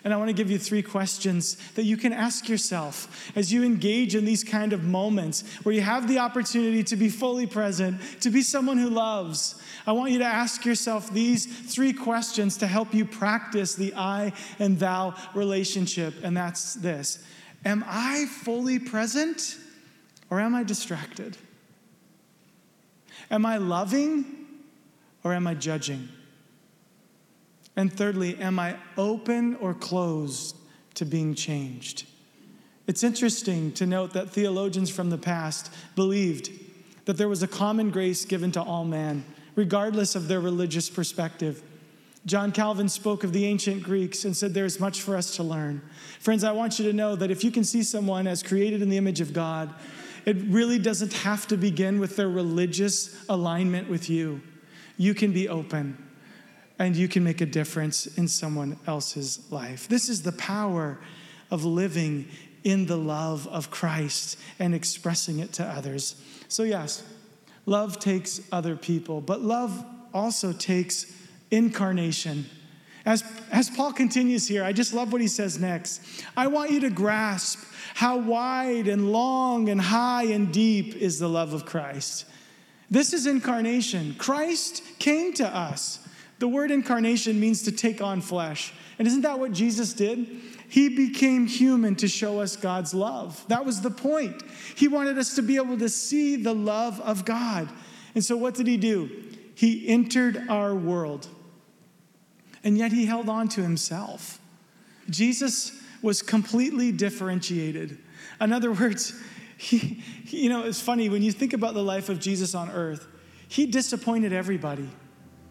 And 0.03 0.11
I 0.15 0.17
want 0.17 0.29
to 0.29 0.33
give 0.33 0.49
you 0.49 0.57
three 0.57 0.81
questions 0.81 1.57
that 1.75 1.83
you 1.83 1.95
can 1.95 2.11
ask 2.11 2.49
yourself 2.49 3.31
as 3.35 3.53
you 3.53 3.63
engage 3.63 4.15
in 4.15 4.25
these 4.25 4.43
kind 4.43 4.73
of 4.73 4.83
moments 4.83 5.43
where 5.61 5.75
you 5.75 5.81
have 5.81 6.07
the 6.07 6.17
opportunity 6.17 6.83
to 6.85 6.95
be 6.95 7.09
fully 7.09 7.45
present, 7.45 8.01
to 8.21 8.31
be 8.31 8.41
someone 8.41 8.79
who 8.79 8.89
loves. 8.89 9.61
I 9.87 9.93
want 9.93 10.11
you 10.11 10.19
to 10.19 10.25
ask 10.25 10.65
yourself 10.65 11.09
these 11.11 11.45
three 11.45 11.93
questions 11.93 12.57
to 12.57 12.67
help 12.67 12.93
you 12.93 13.05
practice 13.05 13.73
the 13.73 13.93
I 13.95 14.33
and 14.59 14.77
thou 14.77 15.15
relationship. 15.33 16.13
And 16.23 16.35
that's 16.35 16.73
this 16.73 17.23
Am 17.63 17.85
I 17.87 18.25
fully 18.25 18.79
present 18.79 19.57
or 20.29 20.41
am 20.41 20.53
I 20.53 20.63
distracted? 20.63 21.37
Am 23.31 23.45
I 23.45 23.57
loving 23.57 24.25
or 25.23 25.33
am 25.33 25.47
I 25.47 25.53
judging? 25.53 26.09
And 27.77 27.93
thirdly, 27.93 28.37
am 28.39 28.59
I 28.59 28.75
open 28.97 29.55
or 29.55 29.73
closed 29.73 30.55
to 30.95 31.05
being 31.05 31.33
changed? 31.33 32.05
It's 32.87 33.03
interesting 33.03 33.71
to 33.73 33.85
note 33.85 34.13
that 34.13 34.31
theologians 34.31 34.89
from 34.89 35.09
the 35.09 35.17
past 35.17 35.71
believed 35.95 36.49
that 37.05 37.17
there 37.17 37.29
was 37.29 37.43
a 37.43 37.47
common 37.47 37.89
grace 37.89 38.25
given 38.25 38.51
to 38.53 38.61
all 38.61 38.83
man, 38.83 39.23
regardless 39.57 40.15
of 40.15 40.29
their 40.29 40.39
religious 40.39 40.89
perspective. 40.89 41.61
John 42.25 42.51
Calvin 42.51 42.87
spoke 42.87 43.23
of 43.23 43.33
the 43.33 43.45
ancient 43.45 43.83
Greeks 43.83 44.23
and 44.23 44.37
said, 44.37 44.53
There's 44.53 44.79
much 44.79 45.01
for 45.01 45.17
us 45.17 45.35
to 45.37 45.43
learn. 45.43 45.81
Friends, 46.19 46.45
I 46.45 46.51
want 46.53 46.79
you 46.79 46.85
to 46.85 46.93
know 46.93 47.15
that 47.17 47.31
if 47.31 47.43
you 47.43 47.51
can 47.51 47.63
see 47.63 47.83
someone 47.83 48.27
as 48.27 48.43
created 48.43 48.81
in 48.81 48.89
the 48.89 48.97
image 48.97 49.19
of 49.19 49.33
God, 49.33 49.73
it 50.25 50.37
really 50.47 50.77
doesn't 50.77 51.13
have 51.13 51.47
to 51.47 51.57
begin 51.57 51.99
with 51.99 52.15
their 52.15 52.29
religious 52.29 53.25
alignment 53.29 53.89
with 53.89 54.09
you. 54.09 54.41
You 54.97 55.13
can 55.13 55.31
be 55.31 55.49
open 55.49 55.97
and 56.79 56.95
you 56.95 57.07
can 57.07 57.23
make 57.23 57.41
a 57.41 57.45
difference 57.45 58.05
in 58.17 58.27
someone 58.27 58.77
else's 58.85 59.51
life. 59.51 59.87
This 59.87 60.09
is 60.09 60.21
the 60.21 60.33
power 60.33 60.99
of 61.49 61.65
living 61.65 62.27
in 62.63 62.85
the 62.85 62.97
love 62.97 63.47
of 63.47 63.71
Christ 63.71 64.37
and 64.59 64.75
expressing 64.75 65.39
it 65.39 65.53
to 65.53 65.65
others. 65.65 66.21
So, 66.49 66.63
yes, 66.63 67.03
love 67.67 67.99
takes 67.99 68.41
other 68.51 68.75
people, 68.75 69.21
but 69.21 69.41
love 69.41 69.85
also 70.13 70.51
takes 70.51 71.13
incarnation. 71.51 72.45
As, 73.05 73.23
as 73.51 73.69
Paul 73.69 73.93
continues 73.93 74.47
here, 74.47 74.63
I 74.63 74.73
just 74.73 74.93
love 74.93 75.11
what 75.11 75.21
he 75.21 75.27
says 75.27 75.59
next. 75.59 76.01
I 76.35 76.47
want 76.47 76.71
you 76.71 76.79
to 76.81 76.89
grasp 76.89 77.59
how 77.93 78.17
wide 78.17 78.87
and 78.87 79.11
long 79.11 79.69
and 79.69 79.79
high 79.79 80.23
and 80.23 80.51
deep 80.51 80.95
is 80.95 81.19
the 81.19 81.29
love 81.29 81.53
of 81.53 81.65
Christ. 81.65 82.25
This 82.89 83.13
is 83.13 83.27
incarnation. 83.27 84.15
Christ 84.17 84.81
came 84.97 85.33
to 85.33 85.47
us. 85.47 86.06
The 86.39 86.47
word 86.47 86.71
incarnation 86.71 87.39
means 87.39 87.63
to 87.63 87.71
take 87.71 88.01
on 88.01 88.21
flesh. 88.21 88.73
And 88.99 89.07
isn't 89.07 89.21
that 89.21 89.39
what 89.39 89.51
Jesus 89.51 89.93
did? 89.93 90.27
He 90.69 90.89
became 90.89 91.47
human 91.47 91.95
to 91.95 92.07
show 92.07 92.39
us 92.41 92.55
God's 92.55 92.93
love. 92.93 93.43
That 93.47 93.65
was 93.65 93.81
the 93.81 93.89
point. 93.89 94.43
He 94.75 94.87
wanted 94.87 95.17
us 95.17 95.35
to 95.35 95.41
be 95.41 95.55
able 95.55 95.77
to 95.77 95.89
see 95.89 96.35
the 96.35 96.53
love 96.53 96.99
of 97.01 97.25
God. 97.25 97.69
And 98.13 98.23
so, 98.23 98.35
what 98.35 98.55
did 98.55 98.67
he 98.67 98.77
do? 98.77 99.09
He 99.55 99.87
entered 99.87 100.43
our 100.49 100.75
world, 100.75 101.27
and 102.63 102.77
yet 102.77 102.91
he 102.91 103.05
held 103.05 103.29
on 103.29 103.47
to 103.49 103.63
himself. 103.63 104.39
Jesus 105.09 105.81
was 106.01 106.21
completely 106.21 106.91
differentiated. 106.91 107.97
In 108.39 108.51
other 108.51 108.71
words, 108.71 109.19
he, 109.57 109.77
he, 109.77 110.43
you 110.43 110.49
know, 110.49 110.63
it's 110.63 110.81
funny 110.81 111.09
when 111.09 111.23
you 111.23 111.31
think 111.31 111.53
about 111.53 111.73
the 111.73 111.83
life 111.83 112.09
of 112.09 112.19
Jesus 112.19 112.53
on 112.53 112.69
earth, 112.69 113.07
he 113.47 113.65
disappointed 113.65 114.33
everybody. 114.33 114.89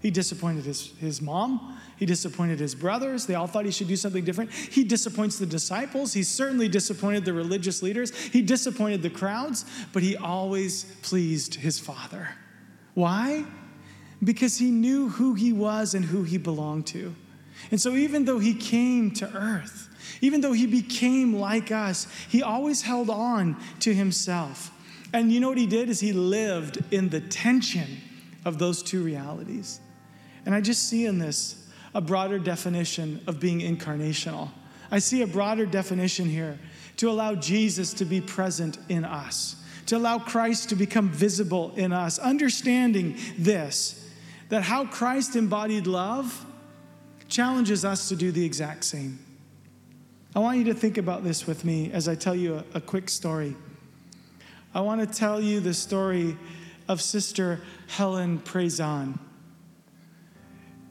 He 0.01 0.11
disappointed 0.11 0.65
his, 0.65 0.93
his 0.99 1.23
mom. 1.23 1.79
He 1.97 2.07
disappointed 2.07 2.61
his 2.61 2.75
brothers. 2.75 3.27
They 3.27 3.35
all 3.35 3.47
thought 3.47 3.65
he 3.65 3.71
should 3.71 3.89
do 3.89 3.97
something 3.97 4.25
different. 4.25 4.53
He 4.53 4.85
disappoints 4.85 5.39
the 5.39 5.47
disciples. 5.47 6.13
He 6.13 6.23
certainly 6.23 6.69
disappointed 6.69 7.25
the 7.25 7.33
religious 7.33 7.83
leaders. 7.83 8.15
He 8.15 8.43
disappointed 8.43 9.03
the 9.03 9.11
crowds, 9.11 9.65
but 9.93 10.03
he 10.03 10.17
always 10.17 10.85
pleased 11.03 11.57
his 11.57 11.79
Father. 11.79 12.29
Why? 12.95 13.45
Because 14.23 14.59
he 14.59 14.71
knew 14.71 15.09
who 15.09 15.35
he 15.35 15.53
was 15.53 15.95
and 15.95 16.05
who 16.05 16.23
he 16.23 16.39
belonged 16.39 16.87
to. 16.89 17.15
And 17.71 17.81
so, 17.81 17.95
even 17.95 18.27
though 18.27 18.39
he 18.39 18.55
came 18.55 19.11
to 19.13 19.35
earth, 19.35 19.89
even 20.21 20.43
though 20.43 20.53
he 20.53 20.67
became 20.67 21.35
like 21.35 21.73
us, 21.73 22.07
he 22.29 22.43
always 22.43 22.83
held 22.83 23.09
on 23.09 23.57
to 23.81 23.95
himself. 23.95 24.71
And 25.13 25.33
you 25.33 25.41
know 25.41 25.49
what 25.49 25.59
he 25.59 25.67
did 25.67 25.89
is 25.89 26.01
he 26.01 26.13
lived 26.13 26.85
in 26.91 27.09
the 27.09 27.21
tension 27.21 28.01
of 28.47 28.59
those 28.59 28.83
two 28.83 29.03
realities. 29.03 29.81
And 30.47 30.55
I 30.55 30.63
just 30.63 30.89
see 30.89 31.05
in 31.05 31.19
this 31.19 31.69
a 31.95 32.01
broader 32.01 32.39
definition 32.39 33.21
of 33.27 33.41
being 33.41 33.61
incarnational. 33.61 34.49
I 34.91 35.01
see 35.01 35.23
a 35.23 35.27
broader 35.27 35.67
definition 35.67 36.27
here 36.27 36.59
to 36.99 37.11
allow 37.11 37.35
Jesus 37.35 37.93
to 37.95 38.05
be 38.05 38.21
present 38.21 38.79
in 38.89 39.05
us, 39.05 39.57
to 39.87 39.97
allow 39.97 40.19
Christ 40.19 40.71
to 40.71 40.77
become 40.77 41.11
visible 41.11 41.73
in 41.77 41.93
us, 41.93 42.19
understanding 42.19 43.19
this 43.37 44.03
that 44.49 44.63
how 44.63 44.87
Christ 44.87 45.35
embodied 45.35 45.89
love 45.89 46.47
challenges 47.29 47.85
us 47.85 48.09
to 48.09 48.15
do 48.17 48.31
the 48.31 48.45
exact 48.45 48.85
same. 48.85 49.19
I 50.37 50.39
want 50.39 50.59
you 50.59 50.65
to 50.65 50.75
think 50.75 50.99
about 50.99 51.25
this 51.25 51.49
with 51.49 51.65
me 51.65 51.91
as 51.93 52.07
I 52.07 52.15
tell 52.15 52.37
you 52.37 52.57
a, 52.57 52.65
a 52.75 52.81
quick 52.81 53.09
story. 53.09 53.57
I 54.73 54.81
want 54.81 55.01
to 55.01 55.07
tell 55.07 55.41
you 55.41 55.59
the 55.59 55.75
story 55.75 56.37
of 56.89 57.01
Sister 57.03 57.61
Helen 57.89 58.39
Prejean. 58.39 59.19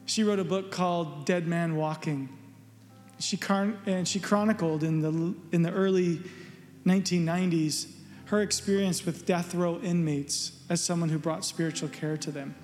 She 0.04 0.22
wrote 0.22 0.38
a 0.38 0.44
book 0.44 0.70
called 0.70 1.26
Dead 1.26 1.46
Man 1.46 1.76
Walking. 1.76 2.28
She 3.18 3.38
and 3.86 4.06
she 4.06 4.20
chronicled 4.20 4.84
in 4.84 5.00
the, 5.00 5.34
in 5.52 5.62
the 5.62 5.72
early 5.72 6.20
1990s 6.84 7.92
her 8.26 8.42
experience 8.42 9.06
with 9.06 9.24
death 9.24 9.54
row 9.54 9.78
inmates 9.82 10.52
as 10.68 10.80
someone 10.80 11.08
who 11.08 11.18
brought 11.18 11.44
spiritual 11.44 11.88
care 11.88 12.16
to 12.16 12.30
them. 12.30 12.54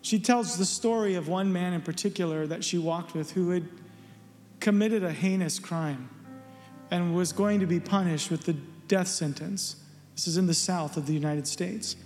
She 0.00 0.18
tells 0.18 0.58
the 0.58 0.64
story 0.64 1.14
of 1.14 1.28
one 1.28 1.52
man 1.52 1.72
in 1.72 1.80
particular 1.80 2.46
that 2.48 2.64
she 2.64 2.76
walked 2.76 3.14
with 3.14 3.32
who 3.32 3.50
had 3.50 3.68
committed 4.58 5.04
a 5.04 5.12
heinous 5.12 5.60
crime 5.60 6.08
and 6.90 7.14
was 7.14 7.32
going 7.32 7.60
to 7.60 7.66
be 7.66 7.78
punished 7.78 8.30
with 8.30 8.44
the 8.44 8.54
death 8.88 9.08
sentence. 9.08 9.76
This 10.14 10.26
is 10.26 10.36
in 10.36 10.46
the 10.46 10.54
south 10.54 10.96
of 10.96 11.06
the 11.06 11.14
United 11.14 11.46
States. 11.46 11.96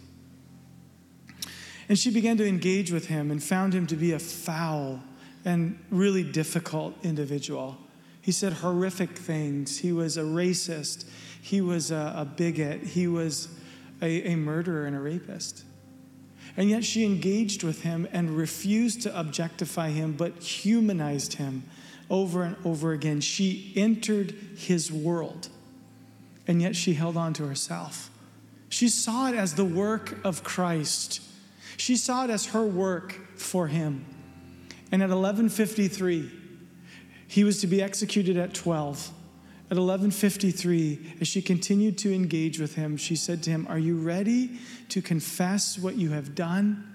And 1.88 1.98
she 1.98 2.10
began 2.10 2.36
to 2.38 2.46
engage 2.46 2.90
with 2.90 3.06
him 3.06 3.30
and 3.30 3.42
found 3.42 3.74
him 3.74 3.86
to 3.88 3.96
be 3.96 4.12
a 4.12 4.18
foul 4.18 5.00
and 5.44 5.78
really 5.90 6.24
difficult 6.24 6.94
individual. 7.04 7.78
He 8.20 8.32
said 8.32 8.54
horrific 8.54 9.10
things. 9.10 9.78
He 9.78 9.92
was 9.92 10.16
a 10.16 10.22
racist. 10.22 11.08
He 11.40 11.60
was 11.60 11.92
a, 11.92 12.14
a 12.16 12.24
bigot. 12.24 12.82
He 12.82 13.06
was 13.06 13.48
a, 14.02 14.32
a 14.32 14.36
murderer 14.36 14.86
and 14.86 14.96
a 14.96 15.00
rapist. 15.00 15.64
And 16.56 16.68
yet 16.70 16.84
she 16.84 17.04
engaged 17.04 17.62
with 17.62 17.82
him 17.82 18.08
and 18.12 18.30
refused 18.30 19.02
to 19.02 19.18
objectify 19.18 19.90
him, 19.90 20.12
but 20.12 20.42
humanized 20.42 21.34
him 21.34 21.64
over 22.10 22.42
and 22.42 22.56
over 22.64 22.92
again. 22.92 23.20
She 23.20 23.72
entered 23.76 24.32
his 24.56 24.90
world, 24.90 25.48
and 26.46 26.62
yet 26.62 26.76
she 26.76 26.94
held 26.94 27.16
on 27.16 27.32
to 27.34 27.46
herself. 27.46 28.10
She 28.68 28.88
saw 28.88 29.28
it 29.28 29.34
as 29.34 29.54
the 29.54 29.64
work 29.64 30.18
of 30.24 30.42
Christ 30.42 31.20
she 31.76 31.96
saw 31.96 32.24
it 32.24 32.30
as 32.30 32.46
her 32.46 32.64
work 32.64 33.38
for 33.38 33.68
him. 33.68 34.04
And 34.90 35.02
at 35.02 35.10
1153, 35.10 36.30
he 37.28 37.44
was 37.44 37.60
to 37.60 37.66
be 37.66 37.82
executed 37.82 38.36
at 38.36 38.54
12. 38.54 39.10
At 39.68 39.76
1153, 39.76 41.16
as 41.20 41.28
she 41.28 41.42
continued 41.42 41.98
to 41.98 42.14
engage 42.14 42.60
with 42.60 42.76
him, 42.76 42.96
she 42.96 43.16
said 43.16 43.42
to 43.44 43.50
him, 43.50 43.66
Are 43.68 43.78
you 43.78 43.96
ready 43.96 44.58
to 44.90 45.02
confess 45.02 45.78
what 45.78 45.96
you 45.96 46.10
have 46.10 46.34
done? 46.34 46.92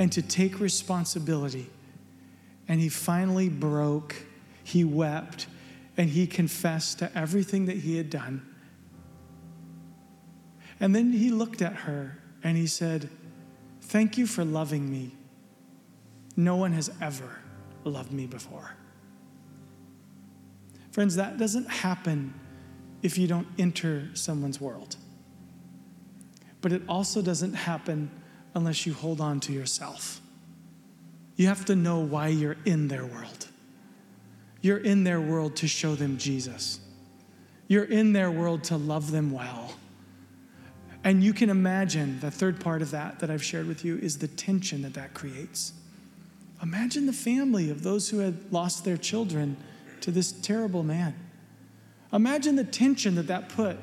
and 0.00 0.12
to 0.12 0.22
take 0.22 0.60
responsibility. 0.60 1.68
And 2.68 2.80
he 2.80 2.88
finally 2.88 3.48
broke, 3.48 4.14
he 4.62 4.84
wept, 4.84 5.48
and 5.96 6.08
he 6.08 6.28
confessed 6.28 7.00
to 7.00 7.10
everything 7.18 7.66
that 7.66 7.78
he 7.78 7.96
had 7.96 8.08
done. 8.08 8.46
And 10.80 10.94
then 10.94 11.12
he 11.12 11.30
looked 11.30 11.62
at 11.62 11.74
her 11.74 12.18
and 12.42 12.56
he 12.56 12.66
said, 12.66 13.08
Thank 13.80 14.18
you 14.18 14.26
for 14.26 14.44
loving 14.44 14.90
me. 14.90 15.12
No 16.36 16.56
one 16.56 16.72
has 16.72 16.90
ever 17.00 17.38
loved 17.84 18.12
me 18.12 18.26
before. 18.26 18.70
Friends, 20.92 21.16
that 21.16 21.38
doesn't 21.38 21.68
happen 21.68 22.34
if 23.02 23.16
you 23.18 23.26
don't 23.26 23.46
enter 23.58 24.08
someone's 24.14 24.60
world. 24.60 24.96
But 26.60 26.72
it 26.72 26.82
also 26.88 27.22
doesn't 27.22 27.54
happen 27.54 28.10
unless 28.54 28.86
you 28.86 28.92
hold 28.92 29.20
on 29.20 29.40
to 29.40 29.52
yourself. 29.52 30.20
You 31.36 31.46
have 31.46 31.64
to 31.66 31.76
know 31.76 32.00
why 32.00 32.28
you're 32.28 32.56
in 32.64 32.88
their 32.88 33.06
world. 33.06 33.46
You're 34.60 34.78
in 34.78 35.04
their 35.04 35.20
world 35.20 35.56
to 35.56 35.68
show 35.68 35.94
them 35.94 36.18
Jesus. 36.18 36.80
You're 37.68 37.84
in 37.84 38.12
their 38.12 38.30
world 38.30 38.64
to 38.64 38.76
love 38.76 39.12
them 39.12 39.30
well. 39.30 39.72
And 41.04 41.22
you 41.22 41.32
can 41.32 41.48
imagine 41.48 42.20
the 42.20 42.30
third 42.30 42.60
part 42.60 42.82
of 42.82 42.90
that 42.90 43.20
that 43.20 43.30
I've 43.30 43.42
shared 43.42 43.66
with 43.66 43.84
you 43.84 43.98
is 43.98 44.18
the 44.18 44.28
tension 44.28 44.82
that 44.82 44.94
that 44.94 45.14
creates. 45.14 45.72
Imagine 46.62 47.06
the 47.06 47.12
family 47.12 47.70
of 47.70 47.82
those 47.82 48.08
who 48.08 48.18
had 48.18 48.52
lost 48.52 48.84
their 48.84 48.96
children 48.96 49.56
to 50.00 50.10
this 50.10 50.32
terrible 50.32 50.82
man. 50.82 51.14
Imagine 52.12 52.56
the 52.56 52.64
tension 52.64 53.14
that 53.14 53.28
that 53.28 53.48
put 53.48 53.76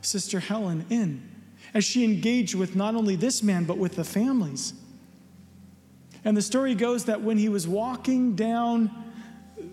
Sister 0.00 0.40
Helen 0.40 0.86
in 0.88 1.28
as 1.74 1.84
she 1.84 2.04
engaged 2.04 2.54
with 2.54 2.76
not 2.76 2.94
only 2.94 3.16
this 3.16 3.42
man, 3.42 3.64
but 3.64 3.76
with 3.76 3.96
the 3.96 4.04
families. 4.04 4.72
And 6.24 6.36
the 6.36 6.42
story 6.42 6.74
goes 6.74 7.04
that 7.04 7.20
when 7.20 7.38
he 7.38 7.48
was 7.48 7.68
walking 7.68 8.34
down 8.34 8.90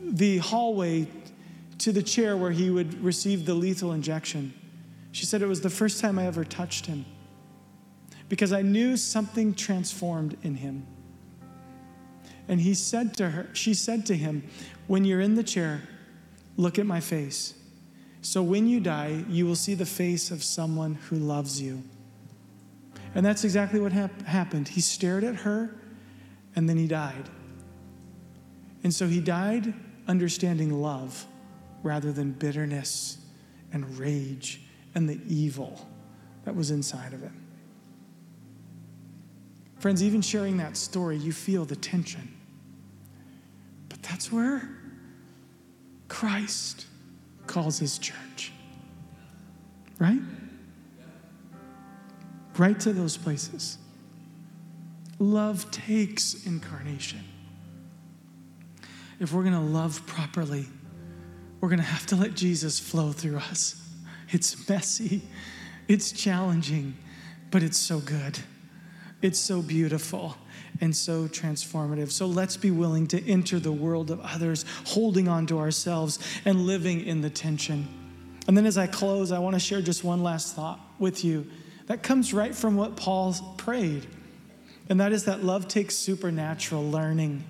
the 0.02 0.40
hallway 0.40 1.08
to 1.80 1.92
the 1.92 2.04
chair 2.04 2.36
where 2.36 2.52
he 2.52 2.70
would 2.70 3.04
receive 3.04 3.46
the 3.46 3.54
lethal 3.54 3.92
injection, 3.92 4.54
she 5.14 5.26
said, 5.28 5.42
It 5.42 5.48
was 5.48 5.62
the 5.62 5.70
first 5.70 6.02
time 6.02 6.20
I 6.20 6.26
ever 6.26 6.44
touched 6.44 6.88
him 6.88 7.06
because 8.28 8.52
I 8.52 8.64
knew 8.64 8.98
something 8.98 9.54
transformed 9.54 10.36
in 10.42 10.56
him. 10.56 10.86
And 12.48 12.60
he 12.60 12.74
said 12.74 13.16
to 13.18 13.30
her, 13.30 13.48
she 13.54 13.74
said 13.74 14.06
to 14.08 14.18
him, 14.18 14.44
When 14.88 15.06
you're 15.06 15.22
in 15.22 15.36
the 15.36 15.44
chair, 15.44 15.84
look 16.58 16.80
at 16.80 16.86
my 16.86 17.00
face. 17.00 17.54
So 18.22 18.42
when 18.42 18.68
you 18.68 18.80
die, 18.80 19.24
you 19.30 19.46
will 19.46 19.56
see 19.56 19.76
the 19.76 19.86
face 19.86 20.32
of 20.32 20.44
someone 20.44 20.96
who 20.96 21.18
loves 21.18 21.62
you. 21.62 21.84
And 23.14 23.24
that's 23.24 23.44
exactly 23.44 23.80
what 23.80 23.92
hap- 23.92 24.24
happened. 24.24 24.68
He 24.68 24.82
stared 24.82 25.24
at 25.24 25.36
her 25.36 25.76
and 26.56 26.68
then 26.68 26.78
he 26.78 26.88
died. 26.88 27.30
And 28.84 28.94
so 28.94 29.08
he 29.08 29.20
died 29.20 29.74
understanding 30.08 30.82
love 30.82 31.28
rather 31.84 32.12
than 32.12 32.32
bitterness 32.32 33.20
and 33.72 33.98
rage 34.00 34.62
and 34.96 35.10
the 35.10 35.20
evil 35.28 35.88
that 36.46 36.56
was 36.56 36.72
inside 36.72 37.14
of 37.14 37.22
him. 37.22 37.40
Friends, 39.80 40.02
even 40.04 40.22
sharing 40.22 40.58
that 40.58 40.78
story, 40.78 41.18
you 41.18 41.32
feel 41.32 41.66
the 41.66 41.76
tension. 41.76 42.34
But 43.90 44.02
that's 44.04 44.32
where 44.32 44.70
Christ 46.08 46.86
calls 47.48 47.80
his 47.80 47.98
church. 47.98 48.52
Right? 50.00 50.20
right 52.60 52.80
to 52.82 52.94
those 52.94 53.18
places. 53.18 53.78
Love 55.20 55.70
takes 55.72 56.46
incarnation. 56.46 57.24
If 59.20 59.34
we're 59.34 59.44
going 59.44 59.54
to 59.54 59.60
love 59.60 60.06
properly, 60.06 60.66
we're 61.62 61.70
going 61.70 61.80
to 61.80 61.86
have 61.86 62.06
to 62.08 62.16
let 62.16 62.34
Jesus 62.34 62.80
flow 62.80 63.12
through 63.12 63.38
us. 63.38 63.83
It's 64.34 64.68
messy, 64.68 65.22
it's 65.88 66.12
challenging, 66.12 66.98
but 67.52 67.64
it's 67.64 67.78
so 67.78 68.00
good. 68.00 68.40
It's 69.22 69.40
so 69.40 69.62
beautiful 69.62 70.36
and 70.82 70.94
so 70.94 71.28
transformative. 71.28 72.12
So 72.12 72.26
let's 72.26 72.58
be 72.58 72.72
willing 72.72 73.08
to 73.08 73.30
enter 73.30 73.60
the 73.60 73.72
world 73.72 74.12
of 74.12 74.20
others, 74.20 74.66
holding 74.86 75.30
on 75.30 75.46
to 75.48 75.60
ourselves 75.60 76.20
and 76.44 76.66
living 76.66 77.06
in 77.06 77.22
the 77.22 77.30
tension. 77.30 77.88
And 78.48 78.58
then 78.58 78.66
as 78.66 78.78
I 78.78 78.88
close, 78.88 79.32
I 79.32 79.40
want 79.40 79.54
to 79.54 79.60
share 79.60 79.82
just 79.82 80.04
one 80.04 80.24
last 80.24 80.56
thought 80.56 80.80
with 81.00 81.24
you 81.24 81.48
that 81.86 82.04
comes 82.04 82.34
right 82.34 82.54
from 82.54 82.76
what 82.76 82.98
Paul 82.98 83.34
prayed. 83.58 84.08
And 84.90 85.00
that 85.00 85.14
is 85.14 85.26
that 85.26 85.44
love 85.44 85.68
takes 85.68 85.96
supernatural 85.96 86.84
learning. 86.84 87.46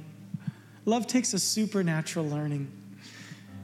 Love 0.85 1.07
takes 1.07 1.33
a 1.33 1.39
supernatural 1.39 2.27
learning. 2.27 2.71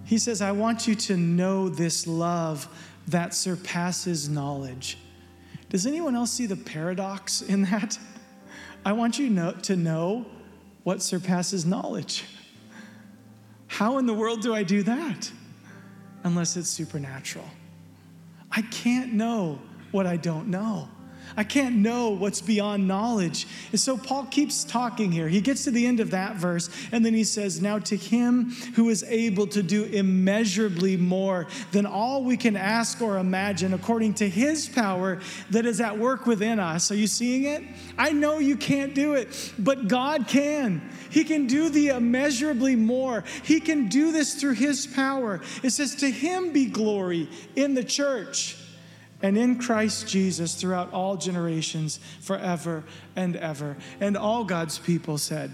He 0.06 0.18
says, 0.18 0.42
I 0.42 0.54
want 0.54 0.88
you 0.88 0.96
to 0.96 1.18
know 1.18 1.70
this 1.70 2.08
love 2.08 2.68
that 3.12 3.34
surpasses 3.34 4.30
knowledge. 4.30 4.98
Does 5.70 5.86
anyone 5.86 6.16
else 6.16 6.32
see 6.32 6.46
the 6.46 6.56
paradox 6.56 7.42
in 7.42 7.64
that? 7.64 7.98
I 8.86 8.94
want 8.94 9.20
you 9.20 9.30
know, 9.30 9.52
to 9.64 9.76
know 9.76 10.26
what 10.84 11.02
surpasses 11.02 11.66
knowledge. 11.66 12.24
How 13.68 13.98
in 13.98 14.06
the 14.06 14.14
world 14.14 14.42
do 14.42 14.54
I 14.54 14.64
do 14.64 14.84
that? 14.84 15.32
Unless 16.24 16.58
it's 16.58 16.70
supernatural. 16.70 17.46
I 18.52 18.62
can't 18.64 19.14
know 19.14 19.60
what 19.92 20.08
I 20.08 20.18
don't 20.18 20.48
know. 20.48 20.90
I 21.38 21.44
can't 21.44 21.76
know 21.76 22.10
what's 22.10 22.42
beyond 22.42 22.88
knowledge. 22.88 23.48
And 23.72 23.80
so 23.80 23.98
Paul 23.98 24.26
keeps 24.26 24.64
talking 24.64 25.12
here. 25.12 25.28
He 25.28 25.42
gets 25.42 25.64
to 25.66 25.72
the 25.72 25.86
end 25.86 26.00
of 26.00 26.12
that 26.12 26.36
verse, 26.36 26.70
and 26.92 27.06
then 27.06 27.14
he 27.14 27.24
says, 27.24 27.62
Now 27.62 27.80
to 27.80 27.96
him 27.96 28.52
who 28.76 28.90
is 28.90 29.04
able 29.04 29.48
to 29.48 29.64
do 29.64 29.86
immeasurably 29.86 30.98
more 30.98 31.48
than 31.72 31.86
all 31.86 32.24
we 32.24 32.38
can 32.38 32.56
ask 32.56 33.02
or 33.02 33.18
imagine, 33.18 33.74
according 33.74 34.16
to 34.16 34.30
his 34.30 34.68
power 34.68 35.20
that 35.50 35.66
is 35.66 35.82
at 35.82 35.98
work 35.98 36.26
within 36.26 36.60
us. 36.60 36.92
Are 36.92 36.96
you 36.96 37.08
seeing 37.08 37.44
it? 37.44 37.64
I 37.98 38.12
know 38.12 38.40
you 38.40 38.58
can't 38.58 38.94
do 38.94 39.14
it, 39.14 39.54
but 39.60 39.88
God 39.88 40.28
can. 40.28 40.82
He 41.10 41.24
can 41.24 41.48
do 41.48 41.70
the 41.70 41.90
immeasurably 41.90 42.76
more. 42.76 43.24
He 43.44 43.60
can 43.60 43.88
do 43.88 44.12
this 44.12 44.36
through 44.36 44.54
his 44.54 44.86
power. 44.88 45.42
It 45.64 45.72
says, 45.72 45.96
To 45.96 46.10
him 46.10 46.52
be 46.54 46.66
glory 46.66 47.30
in 47.56 47.74
the 47.74 47.84
church 47.84 48.59
and 49.22 49.38
in 49.38 49.60
Christ 49.60 50.08
Jesus 50.08 50.56
throughout 50.56 50.94
all 50.94 51.18
generations, 51.18 52.00
forever 52.22 52.84
and 53.16 53.36
ever. 53.36 53.76
And 54.00 54.16
all 54.16 54.44
God's 54.44 54.80
people 54.80 55.18
said, 55.18 55.52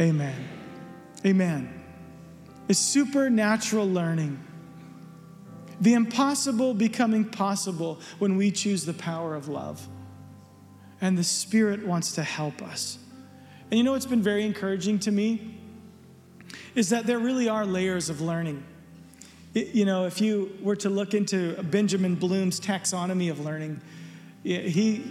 Amen. 0.00 0.48
Amen. 1.24 1.82
It's 2.68 2.78
supernatural 2.78 3.88
learning. 3.88 4.42
The 5.80 5.94
impossible 5.94 6.74
becoming 6.74 7.24
possible 7.24 8.00
when 8.18 8.36
we 8.36 8.50
choose 8.50 8.84
the 8.84 8.94
power 8.94 9.34
of 9.34 9.48
love. 9.48 9.86
And 11.00 11.18
the 11.18 11.24
Spirit 11.24 11.84
wants 11.84 12.12
to 12.12 12.22
help 12.22 12.62
us. 12.62 12.98
And 13.70 13.78
you 13.78 13.84
know 13.84 13.92
what's 13.92 14.06
been 14.06 14.22
very 14.22 14.44
encouraging 14.44 15.00
to 15.00 15.10
me? 15.10 15.58
Is 16.74 16.90
that 16.90 17.06
there 17.06 17.18
really 17.18 17.48
are 17.48 17.66
layers 17.66 18.10
of 18.10 18.20
learning. 18.20 18.62
You 19.54 19.84
know, 19.84 20.06
if 20.06 20.20
you 20.20 20.56
were 20.62 20.76
to 20.76 20.88
look 20.88 21.12
into 21.12 21.62
Benjamin 21.64 22.14
Bloom's 22.14 22.58
taxonomy 22.58 23.30
of 23.30 23.40
learning, 23.40 23.80
he, 24.42 25.04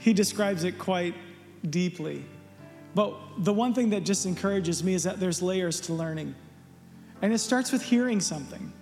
he 0.00 0.12
describes 0.12 0.64
it 0.64 0.78
quite 0.78 1.14
deeply. 1.68 2.24
But 2.94 3.14
the 3.38 3.52
one 3.52 3.72
thing 3.72 3.90
that 3.90 4.04
just 4.04 4.26
encourages 4.26 4.84
me 4.84 4.94
is 4.94 5.04
that 5.04 5.20
there's 5.20 5.40
layers 5.40 5.80
to 5.82 5.94
learning. 5.94 6.34
And 7.22 7.32
it 7.32 7.38
starts 7.38 7.72
with 7.72 7.82
hearing 7.82 8.20
something. 8.20 8.72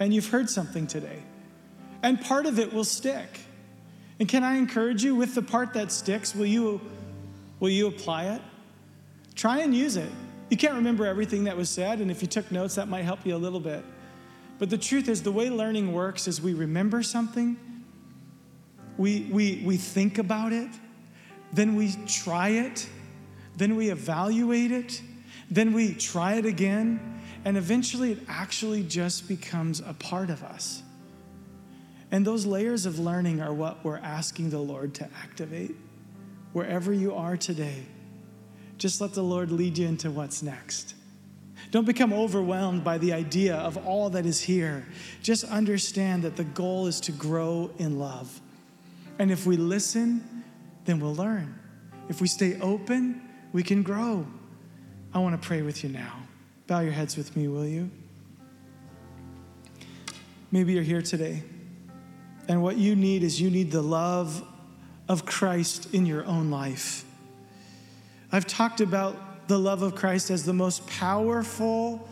And 0.00 0.14
you've 0.14 0.28
heard 0.28 0.48
something 0.48 0.86
today. 0.86 1.22
And 2.02 2.20
part 2.20 2.46
of 2.46 2.58
it 2.58 2.72
will 2.72 2.84
stick. 2.84 3.40
And 4.18 4.28
can 4.28 4.44
I 4.44 4.56
encourage 4.56 5.04
you 5.04 5.14
with 5.14 5.34
the 5.34 5.42
part 5.42 5.74
that 5.74 5.92
sticks, 5.92 6.34
will 6.34 6.46
you, 6.46 6.80
will 7.60 7.68
you 7.68 7.86
apply 7.86 8.26
it? 8.26 8.42
Try 9.34 9.58
and 9.58 9.74
use 9.74 9.96
it. 9.96 10.10
You 10.50 10.56
can't 10.56 10.74
remember 10.74 11.06
everything 11.06 11.44
that 11.44 11.56
was 11.56 11.68
said, 11.68 12.00
and 12.00 12.10
if 12.10 12.22
you 12.22 12.28
took 12.28 12.50
notes, 12.50 12.76
that 12.76 12.88
might 12.88 13.02
help 13.02 13.26
you 13.26 13.36
a 13.36 13.38
little 13.38 13.60
bit. 13.60 13.84
But 14.58 14.70
the 14.70 14.78
truth 14.78 15.08
is, 15.08 15.22
the 15.22 15.32
way 15.32 15.50
learning 15.50 15.92
works 15.92 16.26
is 16.26 16.40
we 16.42 16.54
remember 16.54 17.02
something, 17.02 17.56
we, 18.96 19.28
we, 19.30 19.62
we 19.64 19.76
think 19.76 20.18
about 20.18 20.52
it, 20.52 20.70
then 21.52 21.76
we 21.76 21.94
try 22.06 22.48
it, 22.48 22.88
then 23.56 23.76
we 23.76 23.90
evaluate 23.90 24.72
it, 24.72 25.00
then 25.50 25.72
we 25.72 25.94
try 25.94 26.34
it 26.34 26.44
again, 26.44 27.20
and 27.44 27.56
eventually 27.56 28.12
it 28.12 28.18
actually 28.28 28.82
just 28.82 29.28
becomes 29.28 29.80
a 29.80 29.94
part 29.94 30.30
of 30.30 30.42
us. 30.42 30.82
And 32.10 32.26
those 32.26 32.44
layers 32.44 32.86
of 32.86 32.98
learning 32.98 33.40
are 33.40 33.52
what 33.52 33.84
we're 33.84 33.98
asking 33.98 34.50
the 34.50 34.58
Lord 34.58 34.94
to 34.94 35.08
activate. 35.22 35.76
Wherever 36.52 36.92
you 36.92 37.14
are 37.14 37.36
today, 37.36 37.84
just 38.78 39.00
let 39.00 39.12
the 39.12 39.22
Lord 39.22 39.52
lead 39.52 39.78
you 39.78 39.86
into 39.86 40.10
what's 40.10 40.42
next. 40.42 40.94
Don't 41.70 41.84
become 41.84 42.12
overwhelmed 42.12 42.82
by 42.82 42.98
the 42.98 43.12
idea 43.12 43.56
of 43.56 43.76
all 43.86 44.10
that 44.10 44.24
is 44.24 44.40
here. 44.40 44.86
Just 45.22 45.44
understand 45.44 46.22
that 46.22 46.36
the 46.36 46.44
goal 46.44 46.86
is 46.86 47.00
to 47.00 47.12
grow 47.12 47.70
in 47.78 47.98
love. 47.98 48.40
And 49.18 49.30
if 49.30 49.46
we 49.46 49.56
listen, 49.56 50.44
then 50.86 51.00
we'll 51.00 51.14
learn. 51.14 51.58
If 52.08 52.20
we 52.20 52.28
stay 52.28 52.58
open, 52.60 53.20
we 53.52 53.62
can 53.62 53.82
grow. 53.82 54.26
I 55.12 55.18
want 55.18 55.40
to 55.40 55.46
pray 55.46 55.62
with 55.62 55.84
you 55.84 55.90
now. 55.90 56.14
Bow 56.66 56.80
your 56.80 56.92
heads 56.92 57.16
with 57.16 57.36
me, 57.36 57.48
will 57.48 57.66
you? 57.66 57.90
Maybe 60.50 60.72
you're 60.72 60.82
here 60.82 61.02
today, 61.02 61.42
and 62.48 62.62
what 62.62 62.78
you 62.78 62.96
need 62.96 63.22
is 63.22 63.38
you 63.38 63.50
need 63.50 63.70
the 63.70 63.82
love 63.82 64.42
of 65.06 65.26
Christ 65.26 65.92
in 65.92 66.06
your 66.06 66.24
own 66.24 66.50
life. 66.50 67.04
I've 68.32 68.46
talked 68.46 68.80
about 68.80 69.14
the 69.48 69.58
love 69.58 69.82
of 69.82 69.94
Christ 69.94 70.30
as 70.30 70.44
the 70.44 70.52
most 70.52 70.86
powerful, 70.86 72.08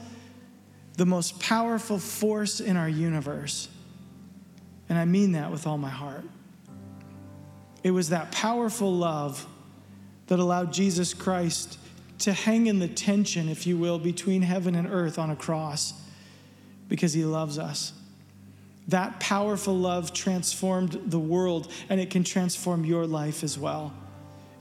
the 0.97 1.07
most 1.07 1.39
powerful 1.39 1.99
force 1.99 2.61
in 2.61 2.77
our 2.77 2.89
universe. 2.89 3.69
And 4.89 4.99
I 4.99 5.05
mean 5.05 5.33
that 5.33 5.51
with 5.51 5.67
all 5.67 5.79
my 5.79 5.91
heart. 5.91 6.25
It 7.85 7.91
was 7.91 8.09
that 8.09 8.33
powerful 8.33 8.93
love 8.93 9.47
that 10.27 10.39
allowed 10.39 10.73
Jesus 10.73 11.15
Christ 11.15 11.79
to 12.21 12.33
hang 12.33 12.67
in 12.67 12.79
the 12.79 12.89
tension, 12.89 13.49
if 13.49 13.67
you 13.67 13.77
will, 13.77 13.99
between 13.99 14.43
heaven 14.43 14.75
and 14.75 14.91
earth 14.91 15.19
on 15.19 15.31
a 15.31 15.37
cross 15.37 15.93
because 16.89 17.13
he 17.13 17.25
loves 17.25 17.59
us. 17.59 17.93
That 18.89 19.21
powerful 19.21 19.77
love 19.77 20.13
transformed 20.13 21.01
the 21.07 21.19
world, 21.19 21.71
and 21.89 22.01
it 22.01 22.11
can 22.11 22.25
transform 22.25 22.85
your 22.85 23.07
life 23.07 23.43
as 23.43 23.59
well. 23.59 23.93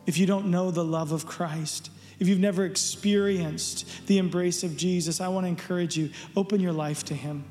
If 0.06 0.18
you 0.18 0.26
don't 0.26 0.48
know 0.48 0.72
the 0.72 0.84
love 0.84 1.12
of 1.12 1.26
Christ, 1.26 1.90
if 2.20 2.28
you've 2.28 2.40
never 2.40 2.66
experienced 2.66 4.08
the 4.08 4.18
embrace 4.18 4.64
of 4.64 4.78
Jesus, 4.78 5.20
I 5.20 5.28
want 5.28 5.46
to 5.46 5.50
encourage 5.50 5.98
you 5.98 6.10
open 6.36 6.60
your 6.60 6.72
life 6.72 7.04
to 7.06 7.14
him. 7.14 7.44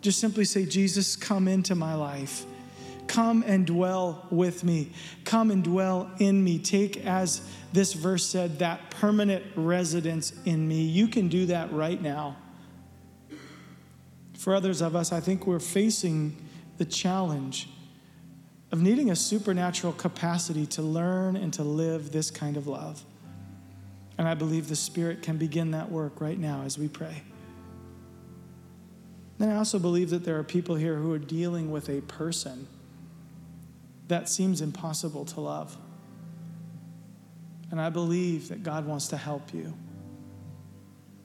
Just 0.00 0.20
simply 0.20 0.44
say, 0.44 0.64
Jesus, 0.64 1.16
come 1.16 1.48
into 1.48 1.74
my 1.74 1.94
life. 1.94 2.44
Come 3.06 3.42
and 3.44 3.66
dwell 3.66 4.26
with 4.30 4.62
me. 4.62 4.92
Come 5.24 5.50
and 5.50 5.64
dwell 5.64 6.10
in 6.18 6.42
me. 6.42 6.58
Take, 6.58 7.04
as 7.04 7.42
this 7.72 7.92
verse 7.92 8.24
said, 8.24 8.60
that 8.60 8.90
permanent 8.90 9.44
residence 9.56 10.32
in 10.44 10.66
me. 10.66 10.82
You 10.82 11.08
can 11.08 11.28
do 11.28 11.46
that 11.46 11.72
right 11.72 12.00
now. 12.00 12.36
For 14.38 14.54
others 14.54 14.80
of 14.80 14.94
us, 14.94 15.12
I 15.12 15.20
think 15.20 15.46
we're 15.46 15.58
facing 15.58 16.36
the 16.78 16.84
challenge 16.84 17.68
of 18.72 18.80
needing 18.80 19.10
a 19.10 19.16
supernatural 19.16 19.92
capacity 19.92 20.64
to 20.66 20.80
learn 20.80 21.36
and 21.36 21.52
to 21.54 21.64
live 21.64 22.12
this 22.12 22.30
kind 22.30 22.56
of 22.56 22.68
love. 22.68 23.04
And 24.20 24.28
I 24.28 24.34
believe 24.34 24.68
the 24.68 24.76
Spirit 24.76 25.22
can 25.22 25.38
begin 25.38 25.70
that 25.70 25.90
work 25.90 26.20
right 26.20 26.38
now 26.38 26.60
as 26.66 26.76
we 26.76 26.88
pray. 26.88 27.22
Then 29.38 29.48
I 29.48 29.56
also 29.56 29.78
believe 29.78 30.10
that 30.10 30.26
there 30.26 30.38
are 30.38 30.44
people 30.44 30.74
here 30.74 30.96
who 30.96 31.10
are 31.14 31.18
dealing 31.18 31.70
with 31.70 31.88
a 31.88 32.02
person 32.02 32.68
that 34.08 34.28
seems 34.28 34.60
impossible 34.60 35.24
to 35.24 35.40
love. 35.40 35.74
And 37.70 37.80
I 37.80 37.88
believe 37.88 38.48
that 38.48 38.62
God 38.62 38.84
wants 38.84 39.08
to 39.08 39.16
help 39.16 39.54
you. 39.54 39.72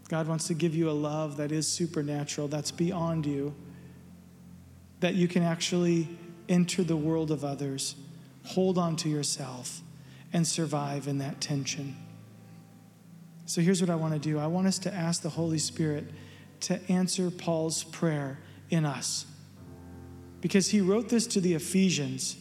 God 0.08 0.30
wants 0.30 0.48
to 0.48 0.54
give 0.54 0.74
you 0.74 0.90
a 0.90 0.96
love 0.96 1.36
that 1.36 1.52
is 1.52 1.68
supernatural, 1.68 2.48
that's 2.48 2.72
beyond 2.72 3.26
you, 3.26 3.54
that 5.02 5.16
you 5.16 5.28
can 5.28 5.44
actually 5.44 6.08
enter 6.48 6.82
the 6.82 6.96
world 6.96 7.30
of 7.30 7.44
others, 7.44 7.96
hold 8.46 8.78
on 8.78 8.96
to 8.96 9.10
yourself, 9.10 9.82
and 10.32 10.48
survive 10.48 11.10
in 11.10 11.18
that 11.18 11.42
tension. 11.42 11.98
So 13.46 13.62
here's 13.62 13.82
what 13.82 13.90
I 13.90 13.96
want 13.96 14.14
to 14.14 14.20
do 14.20 14.40
I 14.40 14.48
want 14.48 14.68
us 14.68 14.80
to 14.80 14.94
ask 14.94 15.22
the 15.22 15.30
Holy 15.30 15.60
Spirit 15.60 16.06
to 16.62 16.80
answer 16.92 17.30
Paul's 17.30 17.84
prayer 17.84 18.40
in 18.70 18.86
us. 18.86 19.26
Because 20.42 20.70
he 20.70 20.82
wrote 20.82 21.10
this 21.10 21.28
to 21.28 21.42
the 21.42 21.54
Ephesians, 21.54 22.38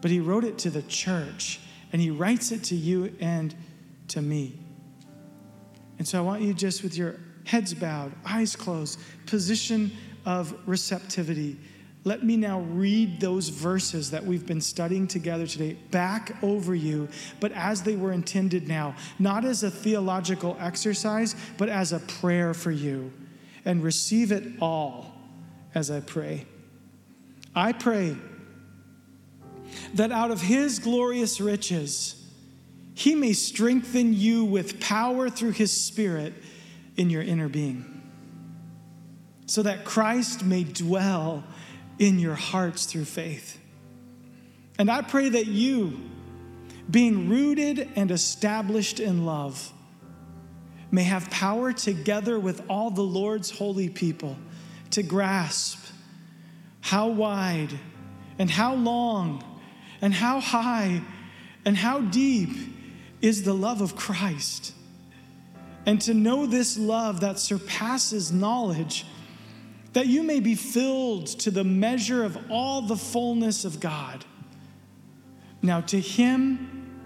but 0.00 0.10
he 0.10 0.20
wrote 0.20 0.44
it 0.44 0.58
to 0.58 0.70
the 0.70 0.82
church, 0.82 1.60
and 1.92 2.00
he 2.00 2.10
writes 2.10 2.50
it 2.52 2.64
to 2.64 2.74
you 2.74 3.14
and 3.20 3.54
to 4.08 4.22
me. 4.22 4.58
And 5.98 6.08
so 6.08 6.18
I 6.18 6.22
want 6.22 6.42
you 6.42 6.54
just 6.54 6.82
with 6.82 6.96
your 6.96 7.16
heads 7.44 7.74
bowed, 7.74 8.12
eyes 8.24 8.56
closed, 8.56 8.98
position 9.26 9.92
of 10.24 10.54
receptivity. 10.66 11.58
Let 12.04 12.24
me 12.24 12.36
now 12.36 12.60
read 12.60 13.20
those 13.20 13.48
verses 13.48 14.10
that 14.10 14.24
we've 14.24 14.46
been 14.46 14.60
studying 14.60 15.06
together 15.06 15.46
today 15.46 15.74
back 15.90 16.36
over 16.42 16.74
you, 16.74 17.08
but 17.38 17.52
as 17.52 17.82
they 17.82 17.94
were 17.94 18.12
intended 18.12 18.66
now, 18.66 18.96
not 19.18 19.44
as 19.44 19.62
a 19.62 19.70
theological 19.70 20.56
exercise, 20.58 21.36
but 21.58 21.68
as 21.68 21.92
a 21.92 22.00
prayer 22.00 22.54
for 22.54 22.72
you. 22.72 23.12
And 23.64 23.84
receive 23.84 24.32
it 24.32 24.42
all 24.60 25.14
as 25.74 25.90
I 25.90 26.00
pray. 26.00 26.46
I 27.54 27.72
pray 27.72 28.16
that 29.94 30.10
out 30.10 30.32
of 30.32 30.40
His 30.40 30.80
glorious 30.80 31.40
riches, 31.40 32.22
he 32.94 33.14
may 33.14 33.32
strengthen 33.32 34.12
you 34.12 34.44
with 34.44 34.80
power 34.80 35.30
through 35.30 35.52
his 35.52 35.72
spirit 35.72 36.34
in 36.96 37.10
your 37.10 37.22
inner 37.22 37.48
being, 37.48 38.02
so 39.46 39.62
that 39.62 39.84
Christ 39.84 40.44
may 40.44 40.64
dwell 40.64 41.44
in 42.02 42.18
your 42.18 42.34
hearts 42.34 42.84
through 42.86 43.04
faith. 43.04 43.60
And 44.76 44.90
I 44.90 45.02
pray 45.02 45.28
that 45.28 45.46
you, 45.46 46.00
being 46.90 47.28
rooted 47.28 47.88
and 47.94 48.10
established 48.10 48.98
in 48.98 49.24
love, 49.24 49.72
may 50.90 51.04
have 51.04 51.30
power 51.30 51.72
together 51.72 52.40
with 52.40 52.60
all 52.68 52.90
the 52.90 53.04
Lord's 53.04 53.50
holy 53.50 53.88
people 53.88 54.36
to 54.90 55.04
grasp 55.04 55.78
how 56.80 57.06
wide 57.06 57.70
and 58.36 58.50
how 58.50 58.74
long 58.74 59.44
and 60.00 60.12
how 60.12 60.40
high 60.40 61.00
and 61.64 61.76
how 61.76 62.00
deep 62.00 62.50
is 63.20 63.44
the 63.44 63.54
love 63.54 63.80
of 63.80 63.94
Christ. 63.94 64.74
And 65.86 66.00
to 66.00 66.14
know 66.14 66.46
this 66.46 66.76
love 66.76 67.20
that 67.20 67.38
surpasses 67.38 68.32
knowledge, 68.32 69.06
that 69.92 70.06
you 70.06 70.22
may 70.22 70.40
be 70.40 70.54
filled 70.54 71.26
to 71.26 71.50
the 71.50 71.64
measure 71.64 72.24
of 72.24 72.38
all 72.50 72.82
the 72.82 72.96
fullness 72.96 73.64
of 73.64 73.80
God. 73.80 74.24
Now, 75.60 75.80
to 75.82 76.00
Him 76.00 77.00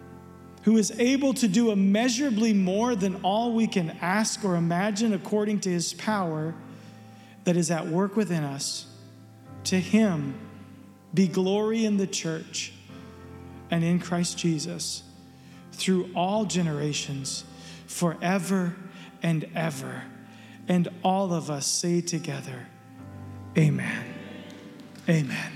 who 0.63 0.77
is 0.77 0.93
able 0.99 1.33
to 1.35 1.47
do 1.47 1.71
immeasurably 1.71 2.53
more 2.53 2.97
than 2.97 3.17
all 3.23 3.53
we 3.53 3.67
can 3.67 3.91
ask 4.01 4.45
or 4.45 4.57
imagine 4.57 5.13
according 5.13 5.61
to 5.61 5.71
His 5.71 5.95
power 5.95 6.55
that 7.45 7.57
is 7.57 7.71
at 7.71 7.87
work 7.87 8.17
within 8.17 8.43
us, 8.43 8.87
to 9.65 9.79
Him 9.79 10.35
be 11.15 11.29
glory 11.29 11.85
in 11.85 11.97
the 11.97 12.07
church 12.07 12.73
and 13.71 13.85
in 13.85 13.99
Christ 13.99 14.39
Jesus 14.39 15.03
through 15.73 16.11
all 16.15 16.45
generations, 16.45 17.45
forever 17.87 18.75
and 19.23 19.49
ever. 19.55 20.03
And 20.69 20.89
all 21.05 21.33
of 21.33 21.51
us 21.51 21.67
say 21.67 22.01
together, 22.01 22.67
Amen. 23.59 24.05
Amen. 25.09 25.56